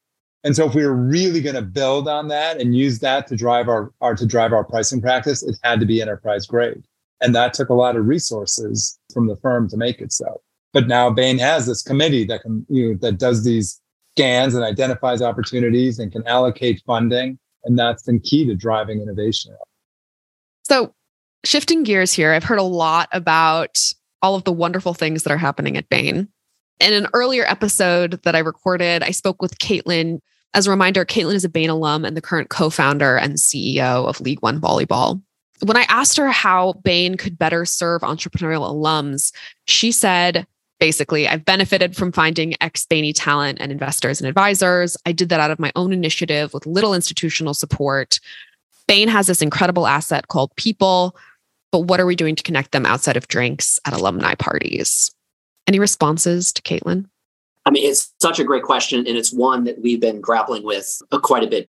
And 0.43 0.55
so 0.55 0.65
if 0.65 0.73
we 0.73 0.85
were 0.85 0.95
really 0.95 1.41
going 1.41 1.55
to 1.55 1.61
build 1.61 2.07
on 2.07 2.29
that 2.29 2.59
and 2.59 2.75
use 2.75 2.99
that 2.99 3.27
to 3.27 3.35
drive 3.35 3.67
our, 3.67 3.91
our 3.99 4.15
to 4.15 4.25
drive 4.25 4.53
our 4.53 4.63
pricing 4.63 5.01
practice, 5.01 5.43
it 5.43 5.57
had 5.63 5.79
to 5.81 5.85
be 5.85 6.01
enterprise 6.01 6.45
grade. 6.45 6.83
And 7.21 7.35
that 7.35 7.53
took 7.53 7.69
a 7.69 7.73
lot 7.73 7.97
of 7.97 8.07
resources 8.07 8.97
from 9.13 9.27
the 9.27 9.35
firm 9.35 9.67
to 9.69 9.77
make 9.77 9.99
it 9.99 10.13
so. 10.13 10.41
But 10.71 10.87
now 10.87 11.09
Bain 11.09 11.37
has 11.39 11.65
this 11.65 11.83
committee 11.83 12.23
that 12.25 12.41
can 12.41 12.65
you 12.69 12.89
know, 12.89 12.97
that 13.01 13.17
does 13.17 13.43
these 13.43 13.81
scans 14.11 14.55
and 14.55 14.63
identifies 14.63 15.21
opportunities 15.21 15.99
and 15.99 16.11
can 16.11 16.25
allocate 16.27 16.81
funding. 16.85 17.39
And 17.65 17.77
that's 17.77 18.03
been 18.03 18.19
key 18.19 18.45
to 18.45 18.55
driving 18.55 19.01
innovation. 19.01 19.55
So 20.63 20.93
shifting 21.43 21.83
gears 21.83 22.13
here, 22.13 22.31
I've 22.31 22.43
heard 22.43 22.59
a 22.59 22.63
lot 22.63 23.09
about 23.11 23.81
all 24.21 24.35
of 24.35 24.43
the 24.43 24.51
wonderful 24.51 24.93
things 24.93 25.23
that 25.23 25.31
are 25.31 25.37
happening 25.37 25.77
at 25.77 25.89
Bain. 25.89 26.27
In 26.79 26.93
an 26.93 27.07
earlier 27.13 27.45
episode 27.45 28.21
that 28.23 28.35
I 28.35 28.39
recorded, 28.39 29.03
I 29.03 29.11
spoke 29.11 29.41
with 29.41 29.59
Caitlin. 29.59 30.19
As 30.53 30.67
a 30.67 30.71
reminder, 30.71 31.05
Caitlin 31.05 31.35
is 31.35 31.43
a 31.43 31.49
Bain 31.49 31.69
alum 31.69 32.05
and 32.05 32.15
the 32.15 32.21
current 32.21 32.49
co 32.49 32.69
founder 32.69 33.17
and 33.17 33.35
CEO 33.35 34.07
of 34.07 34.21
League 34.21 34.41
One 34.41 34.61
Volleyball. 34.61 35.21
When 35.63 35.75
I 35.75 35.85
asked 35.89 36.15
her 36.17 36.29
how 36.29 36.73
Bain 36.83 37.15
could 37.15 37.37
better 37.37 37.65
serve 37.65 38.01
entrepreneurial 38.01 38.71
alums, 38.71 39.33
she 39.65 39.91
said, 39.91 40.47
basically, 40.79 41.27
I've 41.27 41.45
benefited 41.45 41.95
from 41.95 42.11
finding 42.11 42.55
ex 42.61 42.85
Bainy 42.85 43.13
talent 43.13 43.59
and 43.61 43.71
investors 43.71 44.19
and 44.19 44.27
advisors. 44.27 44.97
I 45.05 45.11
did 45.11 45.29
that 45.29 45.39
out 45.39 45.51
of 45.51 45.59
my 45.59 45.71
own 45.75 45.93
initiative 45.93 46.53
with 46.53 46.65
little 46.65 46.93
institutional 46.93 47.53
support. 47.53 48.19
Bain 48.87 49.07
has 49.07 49.27
this 49.27 49.41
incredible 49.41 49.85
asset 49.85 50.27
called 50.29 50.55
people, 50.55 51.15
but 51.71 51.81
what 51.81 51.99
are 51.99 52.05
we 52.05 52.15
doing 52.15 52.35
to 52.35 52.43
connect 52.43 52.71
them 52.71 52.85
outside 52.85 53.17
of 53.17 53.27
drinks 53.27 53.79
at 53.85 53.93
alumni 53.93 54.33
parties? 54.35 55.11
Any 55.67 55.79
responses 55.79 56.51
to 56.53 56.61
Caitlin? 56.63 57.05
I 57.65 57.71
mean, 57.71 57.87
it's 57.87 58.11
such 58.19 58.39
a 58.39 58.43
great 58.43 58.63
question, 58.63 59.05
and 59.05 59.15
it's 59.15 59.31
one 59.31 59.65
that 59.65 59.79
we've 59.81 59.99
been 59.99 60.21
grappling 60.21 60.63
with 60.63 61.01
quite 61.21 61.43
a 61.43 61.47
bit. 61.47 61.69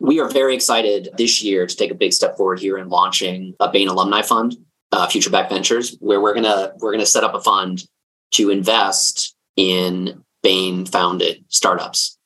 We 0.00 0.18
are 0.18 0.28
very 0.28 0.54
excited 0.54 1.10
this 1.16 1.42
year 1.42 1.66
to 1.66 1.76
take 1.76 1.90
a 1.90 1.94
big 1.94 2.12
step 2.12 2.36
forward 2.36 2.58
here 2.58 2.76
in 2.78 2.88
launching 2.88 3.54
a 3.60 3.70
Bain 3.70 3.88
Alumni 3.88 4.22
Fund, 4.22 4.56
uh, 4.92 5.06
Future 5.06 5.30
Back 5.30 5.48
Ventures, 5.48 5.96
where 6.00 6.20
we're 6.20 6.34
gonna 6.34 6.72
we're 6.80 6.92
gonna 6.92 7.06
set 7.06 7.22
up 7.22 7.34
a 7.34 7.40
fund 7.40 7.86
to 8.32 8.50
invest 8.50 9.34
in 9.56 10.22
Bain 10.42 10.86
founded 10.86 11.44
startups. 11.48 12.18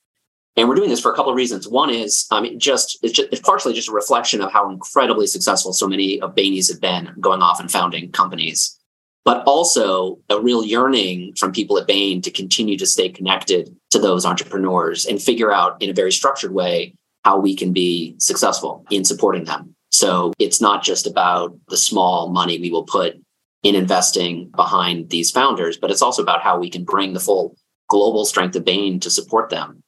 And 0.57 0.69
we're 0.69 0.75
doing 0.75 0.91
this 0.91 1.01
for 1.01 1.13
a 1.13 1.15
couple 1.15 1.31
of 1.31 1.37
reasons. 1.37 1.69
One 1.69 1.91
is, 1.91 2.27
I 2.31 2.41
mean, 2.41 2.59
just 2.59 2.99
it's, 3.03 3.15
just 3.15 3.29
it's 3.33 3.41
partially 3.41 3.73
just 3.73 3.89
a 3.89 3.93
reflection 3.93 4.41
of 4.41 4.53
how 4.53 4.69
incredibly 4.69 5.27
successful 5.27 5.73
so 5.73 5.89
many 5.89 6.21
of 6.21 6.35
Bainies 6.35 6.71
have 6.71 6.81
been 6.81 7.15
going 7.21 7.41
off 7.41 7.61
and 7.61 7.71
founding 7.71 8.11
companies 8.13 8.77
but 9.25 9.45
also 9.45 10.19
a 10.29 10.41
real 10.41 10.65
yearning 10.65 11.35
from 11.35 11.53
people 11.53 11.79
at 11.79 11.87
Bain 11.87 12.23
to 12.23 12.31
continue 12.31 12.77
to 12.79 12.87
stay 12.87 13.09
connected 13.09 13.75
to 13.91 13.99
those 13.99 14.25
entrepreneurs 14.25 15.07
and 15.07 15.21
figure 15.21 15.53
out 15.53 15.81
in 15.83 15.91
a 15.91 15.95
very 15.95 16.13
structured 16.13 16.53
way 16.53 16.95
how 17.25 17.39
we 17.39 17.55
can 17.55 17.73
be 17.73 18.15
successful 18.19 18.85
in 18.91 19.05
supporting 19.05 19.45
them. 19.45 19.75
So 19.91 20.33
it's 20.39 20.61
not 20.61 20.83
just 20.83 21.07
about 21.07 21.57
the 21.69 21.77
small 21.77 22.31
money 22.31 22.59
we 22.59 22.71
will 22.71 22.85
put 22.85 23.21
in 23.63 23.75
investing 23.75 24.51
behind 24.57 25.11
these 25.11 25.31
founders, 25.31 25.77
but 25.77 25.91
it's 25.91 26.03
also 26.03 26.23
about 26.23 26.43
how 26.43 26.59
we 26.59 26.71
can 26.71 26.85
bring 26.85 27.13
the 27.13 27.21
full 27.21 27.57
global 27.89 28.25
strength 28.25 28.57
of 28.57 28.65
Bain 28.65 29.01
to 29.01 29.11
support 29.11 29.51
them. 29.51 29.83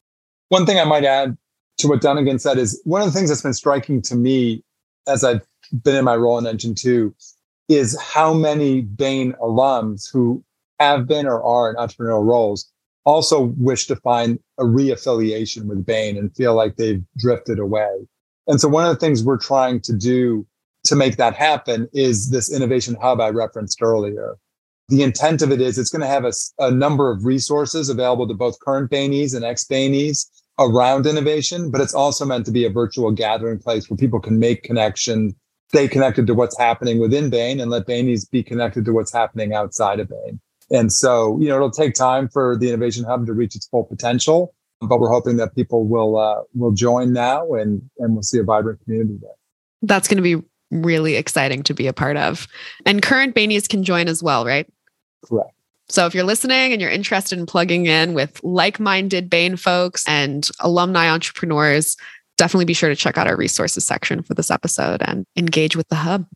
One 0.48 0.66
thing 0.66 0.78
I 0.78 0.84
might 0.84 1.04
add 1.04 1.36
to 1.78 1.88
what 1.88 2.02
Dunigan 2.02 2.40
said 2.40 2.58
is 2.58 2.80
one 2.84 3.00
of 3.00 3.06
the 3.06 3.12
things 3.12 3.30
that's 3.30 3.42
been 3.42 3.54
striking 3.54 4.02
to 4.02 4.14
me 4.14 4.62
as 5.06 5.24
I've 5.24 5.40
been 5.82 5.96
in 5.96 6.04
my 6.04 6.16
role 6.16 6.38
in 6.38 6.46
Engine 6.46 6.74
2 6.74 7.14
is 7.68 7.98
how 8.00 8.34
many 8.34 8.82
Bain 8.82 9.32
alums 9.40 10.12
who 10.12 10.44
have 10.78 11.06
been 11.06 11.26
or 11.26 11.42
are 11.42 11.70
in 11.70 11.76
entrepreneurial 11.76 12.24
roles 12.24 12.70
also 13.04 13.54
wish 13.56 13.86
to 13.86 13.96
find 13.96 14.38
a 14.58 14.64
reaffiliation 14.64 15.64
with 15.64 15.84
Bain 15.84 16.16
and 16.16 16.34
feel 16.36 16.54
like 16.54 16.76
they've 16.76 17.02
drifted 17.16 17.58
away. 17.58 17.90
And 18.46 18.60
so 18.60 18.68
one 18.68 18.84
of 18.84 18.94
the 18.94 19.00
things 19.00 19.24
we're 19.24 19.38
trying 19.38 19.80
to 19.82 19.92
do 19.92 20.46
to 20.84 20.96
make 20.96 21.16
that 21.16 21.34
happen 21.34 21.88
is 21.92 22.30
this 22.30 22.52
innovation 22.52 22.96
hub 23.00 23.20
I 23.20 23.30
referenced 23.30 23.80
earlier. 23.82 24.36
The 24.88 25.02
intent 25.02 25.42
of 25.42 25.52
it 25.52 25.60
is 25.60 25.78
it's 25.78 25.90
going 25.90 26.02
to 26.02 26.08
have 26.08 26.24
a, 26.24 26.32
a 26.58 26.70
number 26.70 27.10
of 27.10 27.24
resources 27.24 27.88
available 27.88 28.26
to 28.28 28.34
both 28.34 28.58
current 28.60 28.90
Bainies 28.90 29.34
and 29.34 29.44
ex 29.44 29.64
Bainies 29.64 30.26
around 30.58 31.06
innovation, 31.06 31.70
but 31.70 31.80
it's 31.80 31.94
also 31.94 32.24
meant 32.24 32.44
to 32.46 32.52
be 32.52 32.64
a 32.64 32.70
virtual 32.70 33.10
gathering 33.10 33.58
place 33.58 33.88
where 33.88 33.96
people 33.96 34.20
can 34.20 34.38
make 34.38 34.62
connections 34.62 35.34
stay 35.72 35.88
connected 35.88 36.26
to 36.26 36.34
what's 36.34 36.58
happening 36.58 36.98
within 36.98 37.30
Bain 37.30 37.58
and 37.58 37.70
let 37.70 37.86
Bainies 37.86 38.30
be 38.30 38.42
connected 38.42 38.84
to 38.84 38.92
what's 38.92 39.10
happening 39.10 39.54
outside 39.54 40.00
of 40.00 40.08
Bain. 40.10 40.38
And 40.70 40.92
so, 40.92 41.38
you 41.40 41.48
know, 41.48 41.56
it'll 41.56 41.70
take 41.70 41.94
time 41.94 42.28
for 42.28 42.58
the 42.58 42.68
Innovation 42.68 43.04
Hub 43.04 43.24
to 43.24 43.32
reach 43.32 43.56
its 43.56 43.66
full 43.68 43.84
potential, 43.84 44.54
but 44.82 45.00
we're 45.00 45.08
hoping 45.08 45.38
that 45.38 45.54
people 45.54 45.86
will 45.86 46.18
uh, 46.18 46.42
will 46.54 46.72
join 46.72 47.14
now 47.14 47.54
and 47.54 47.82
and 47.98 48.12
we'll 48.12 48.22
see 48.22 48.38
a 48.38 48.42
vibrant 48.42 48.80
community 48.84 49.16
there. 49.22 49.30
That's 49.80 50.08
going 50.08 50.16
to 50.18 50.22
be 50.22 50.44
really 50.72 51.16
exciting 51.16 51.62
to 51.64 51.74
be 51.74 51.86
a 51.86 51.92
part 51.92 52.16
of. 52.16 52.48
And 52.86 53.02
current 53.02 53.34
Bainies 53.34 53.68
can 53.68 53.84
join 53.84 54.08
as 54.08 54.22
well, 54.22 54.44
right? 54.44 54.66
Correct. 55.24 55.50
So 55.88 56.06
if 56.06 56.14
you're 56.14 56.24
listening 56.24 56.72
and 56.72 56.80
you're 56.80 56.90
interested 56.90 57.38
in 57.38 57.44
plugging 57.44 57.86
in 57.86 58.14
with 58.14 58.42
like-minded 58.42 59.28
Bain 59.28 59.56
folks 59.56 60.04
and 60.08 60.48
alumni 60.60 61.10
entrepreneurs, 61.10 61.96
definitely 62.38 62.64
be 62.64 62.72
sure 62.72 62.88
to 62.88 62.96
check 62.96 63.18
out 63.18 63.26
our 63.26 63.36
resources 63.36 63.84
section 63.84 64.22
for 64.22 64.32
this 64.32 64.50
episode 64.50 65.02
and 65.02 65.26
engage 65.36 65.76
with 65.76 65.88
the 65.88 65.96
hub. 65.96 66.26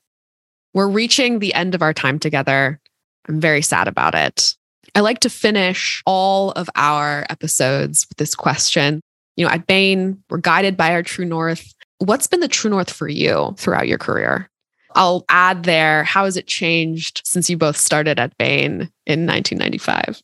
We're 0.75 0.89
reaching 0.89 1.39
the 1.39 1.55
end 1.55 1.75
of 1.75 1.81
our 1.81 1.95
time 1.95 2.19
together. 2.19 2.79
I'm 3.29 3.41
very 3.41 3.63
sad 3.63 3.89
about 3.89 4.15
it. 4.15 4.55
I 4.95 5.01
like 5.01 5.21
to 5.21 5.31
finish 5.31 6.03
all 6.05 6.53
of 6.53 6.69
our 6.75 7.25
episodes 7.31 8.07
with 8.09 8.19
this 8.19 8.35
question. 8.35 9.01
You 9.37 9.47
know, 9.47 9.53
at 9.53 9.67
Bain, 9.67 10.23
we're 10.29 10.39
guided 10.39 10.77
by 10.77 10.93
our 10.93 11.03
true 11.03 11.25
north. 11.25 11.73
What's 11.99 12.27
been 12.27 12.41
the 12.41 12.49
true 12.49 12.71
north 12.71 12.93
for 12.93 13.09
you 13.09 13.55
throughout 13.57 13.89
your 13.89 13.99
career? 13.99 14.51
I'll 14.95 15.25
add 15.29 15.65
there, 15.65 16.05
how 16.05 16.25
has 16.25 16.37
it 16.37 16.47
changed 16.47 17.23
since 17.25 17.51
you 17.51 17.57
both 17.57 17.77
started 17.77 18.19
at 18.19 18.37
Bain 18.39 18.91
in 19.07 19.27
1995? 19.27 20.23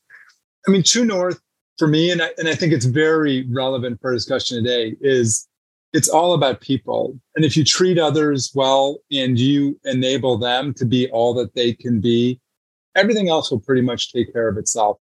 I 0.67 0.71
mean, 0.71 0.83
true 0.83 1.05
north 1.05 1.41
for 1.79 1.89
me, 1.89 2.11
and 2.11 2.23
I, 2.23 2.31
and 2.39 2.49
I 2.49 2.55
think 2.55 2.73
it's 2.73 2.87
very 2.87 3.47
relevant 3.51 4.01
for 4.01 4.13
discussion 4.13 4.63
today, 4.63 4.97
is 5.01 5.47
it's 5.93 6.09
all 6.09 6.33
about 6.33 6.61
people. 6.61 7.19
And 7.37 7.45
if 7.45 7.57
you 7.57 7.65
treat 7.65 7.99
others 7.99 8.51
well 8.55 8.99
and 9.11 9.39
you 9.39 9.79
enable 9.85 10.39
them 10.39 10.73
to 10.75 10.87
be 10.87 11.11
all 11.11 11.35
that 11.35 11.55
they 11.55 11.75
can 11.75 12.01
be, 12.01 12.41
everything 12.95 13.29
else 13.29 13.51
will 13.51 13.61
pretty 13.61 13.83
much 13.83 14.13
take 14.13 14.33
care 14.33 14.49
of 14.49 14.57
itself. 14.57 14.99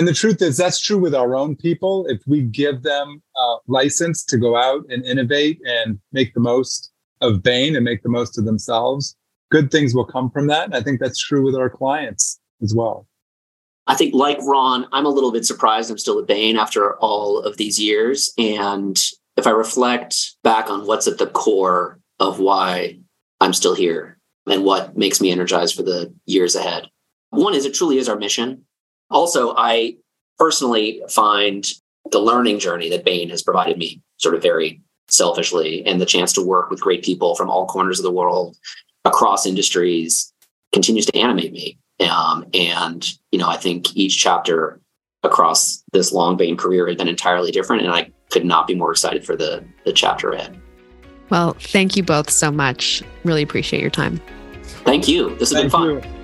And 0.00 0.08
the 0.08 0.14
truth 0.14 0.40
is, 0.40 0.56
that's 0.56 0.80
true 0.80 0.96
with 0.96 1.14
our 1.14 1.36
own 1.36 1.54
people. 1.54 2.06
If 2.06 2.22
we 2.26 2.40
give 2.40 2.84
them 2.84 3.22
a 3.36 3.56
license 3.66 4.24
to 4.24 4.38
go 4.38 4.56
out 4.56 4.82
and 4.88 5.04
innovate 5.04 5.60
and 5.66 6.00
make 6.10 6.32
the 6.32 6.40
most 6.40 6.90
of 7.20 7.42
Bain 7.42 7.76
and 7.76 7.84
make 7.84 8.02
the 8.02 8.08
most 8.08 8.38
of 8.38 8.46
themselves, 8.46 9.14
good 9.50 9.70
things 9.70 9.94
will 9.94 10.06
come 10.06 10.30
from 10.30 10.46
that. 10.46 10.64
And 10.64 10.74
I 10.74 10.80
think 10.80 11.00
that's 11.00 11.18
true 11.18 11.44
with 11.44 11.54
our 11.54 11.68
clients 11.68 12.40
as 12.62 12.74
well. 12.74 13.06
I 13.88 13.94
think, 13.94 14.14
like 14.14 14.38
Ron, 14.40 14.86
I'm 14.90 15.04
a 15.04 15.10
little 15.10 15.32
bit 15.32 15.44
surprised 15.44 15.90
I'm 15.90 15.98
still 15.98 16.18
at 16.18 16.26
Bain 16.26 16.56
after 16.56 16.94
all 16.94 17.38
of 17.38 17.58
these 17.58 17.78
years. 17.78 18.32
And 18.38 18.98
if 19.36 19.46
I 19.46 19.50
reflect 19.50 20.34
back 20.42 20.70
on 20.70 20.86
what's 20.86 21.08
at 21.08 21.18
the 21.18 21.26
core 21.26 22.00
of 22.18 22.38
why 22.38 22.98
I'm 23.42 23.52
still 23.52 23.74
here 23.74 24.16
and 24.46 24.64
what 24.64 24.96
makes 24.96 25.20
me 25.20 25.30
energized 25.30 25.76
for 25.76 25.82
the 25.82 26.10
years 26.24 26.56
ahead, 26.56 26.86
one 27.28 27.54
is 27.54 27.66
it 27.66 27.74
truly 27.74 27.98
is 27.98 28.08
our 28.08 28.16
mission. 28.16 28.64
Also, 29.10 29.54
I 29.56 29.96
personally 30.38 31.02
find 31.08 31.66
the 32.10 32.20
learning 32.20 32.58
journey 32.58 32.88
that 32.90 33.04
Bain 33.04 33.30
has 33.30 33.42
provided 33.42 33.76
me 33.78 34.00
sort 34.16 34.34
of 34.34 34.42
very 34.42 34.80
selfishly 35.08 35.84
and 35.84 36.00
the 36.00 36.06
chance 36.06 36.32
to 36.34 36.42
work 36.42 36.70
with 36.70 36.80
great 36.80 37.04
people 37.04 37.34
from 37.34 37.50
all 37.50 37.66
corners 37.66 37.98
of 37.98 38.04
the 38.04 38.12
world 38.12 38.56
across 39.04 39.46
industries 39.46 40.32
continues 40.72 41.06
to 41.06 41.18
animate 41.18 41.52
me. 41.52 41.78
Um, 42.00 42.46
and, 42.54 43.06
you 43.32 43.38
know, 43.38 43.48
I 43.48 43.56
think 43.56 43.94
each 43.96 44.18
chapter 44.18 44.80
across 45.22 45.82
this 45.92 46.12
long 46.12 46.36
Bain 46.36 46.56
career 46.56 46.86
has 46.86 46.96
been 46.96 47.08
entirely 47.08 47.50
different. 47.50 47.82
And 47.82 47.92
I 47.92 48.10
could 48.30 48.44
not 48.44 48.66
be 48.66 48.74
more 48.74 48.90
excited 48.90 49.26
for 49.26 49.36
the, 49.36 49.64
the 49.84 49.92
chapter 49.92 50.30
ahead. 50.30 50.58
Well, 51.28 51.54
thank 51.60 51.96
you 51.96 52.02
both 52.02 52.30
so 52.30 52.50
much. 52.50 53.02
Really 53.24 53.42
appreciate 53.42 53.82
your 53.82 53.90
time. 53.90 54.20
Thank 54.84 55.08
you. 55.08 55.30
This 55.36 55.50
has 55.50 55.52
thank 55.52 55.64
been 55.64 55.70
fun. 55.70 55.88
You. 55.88 56.19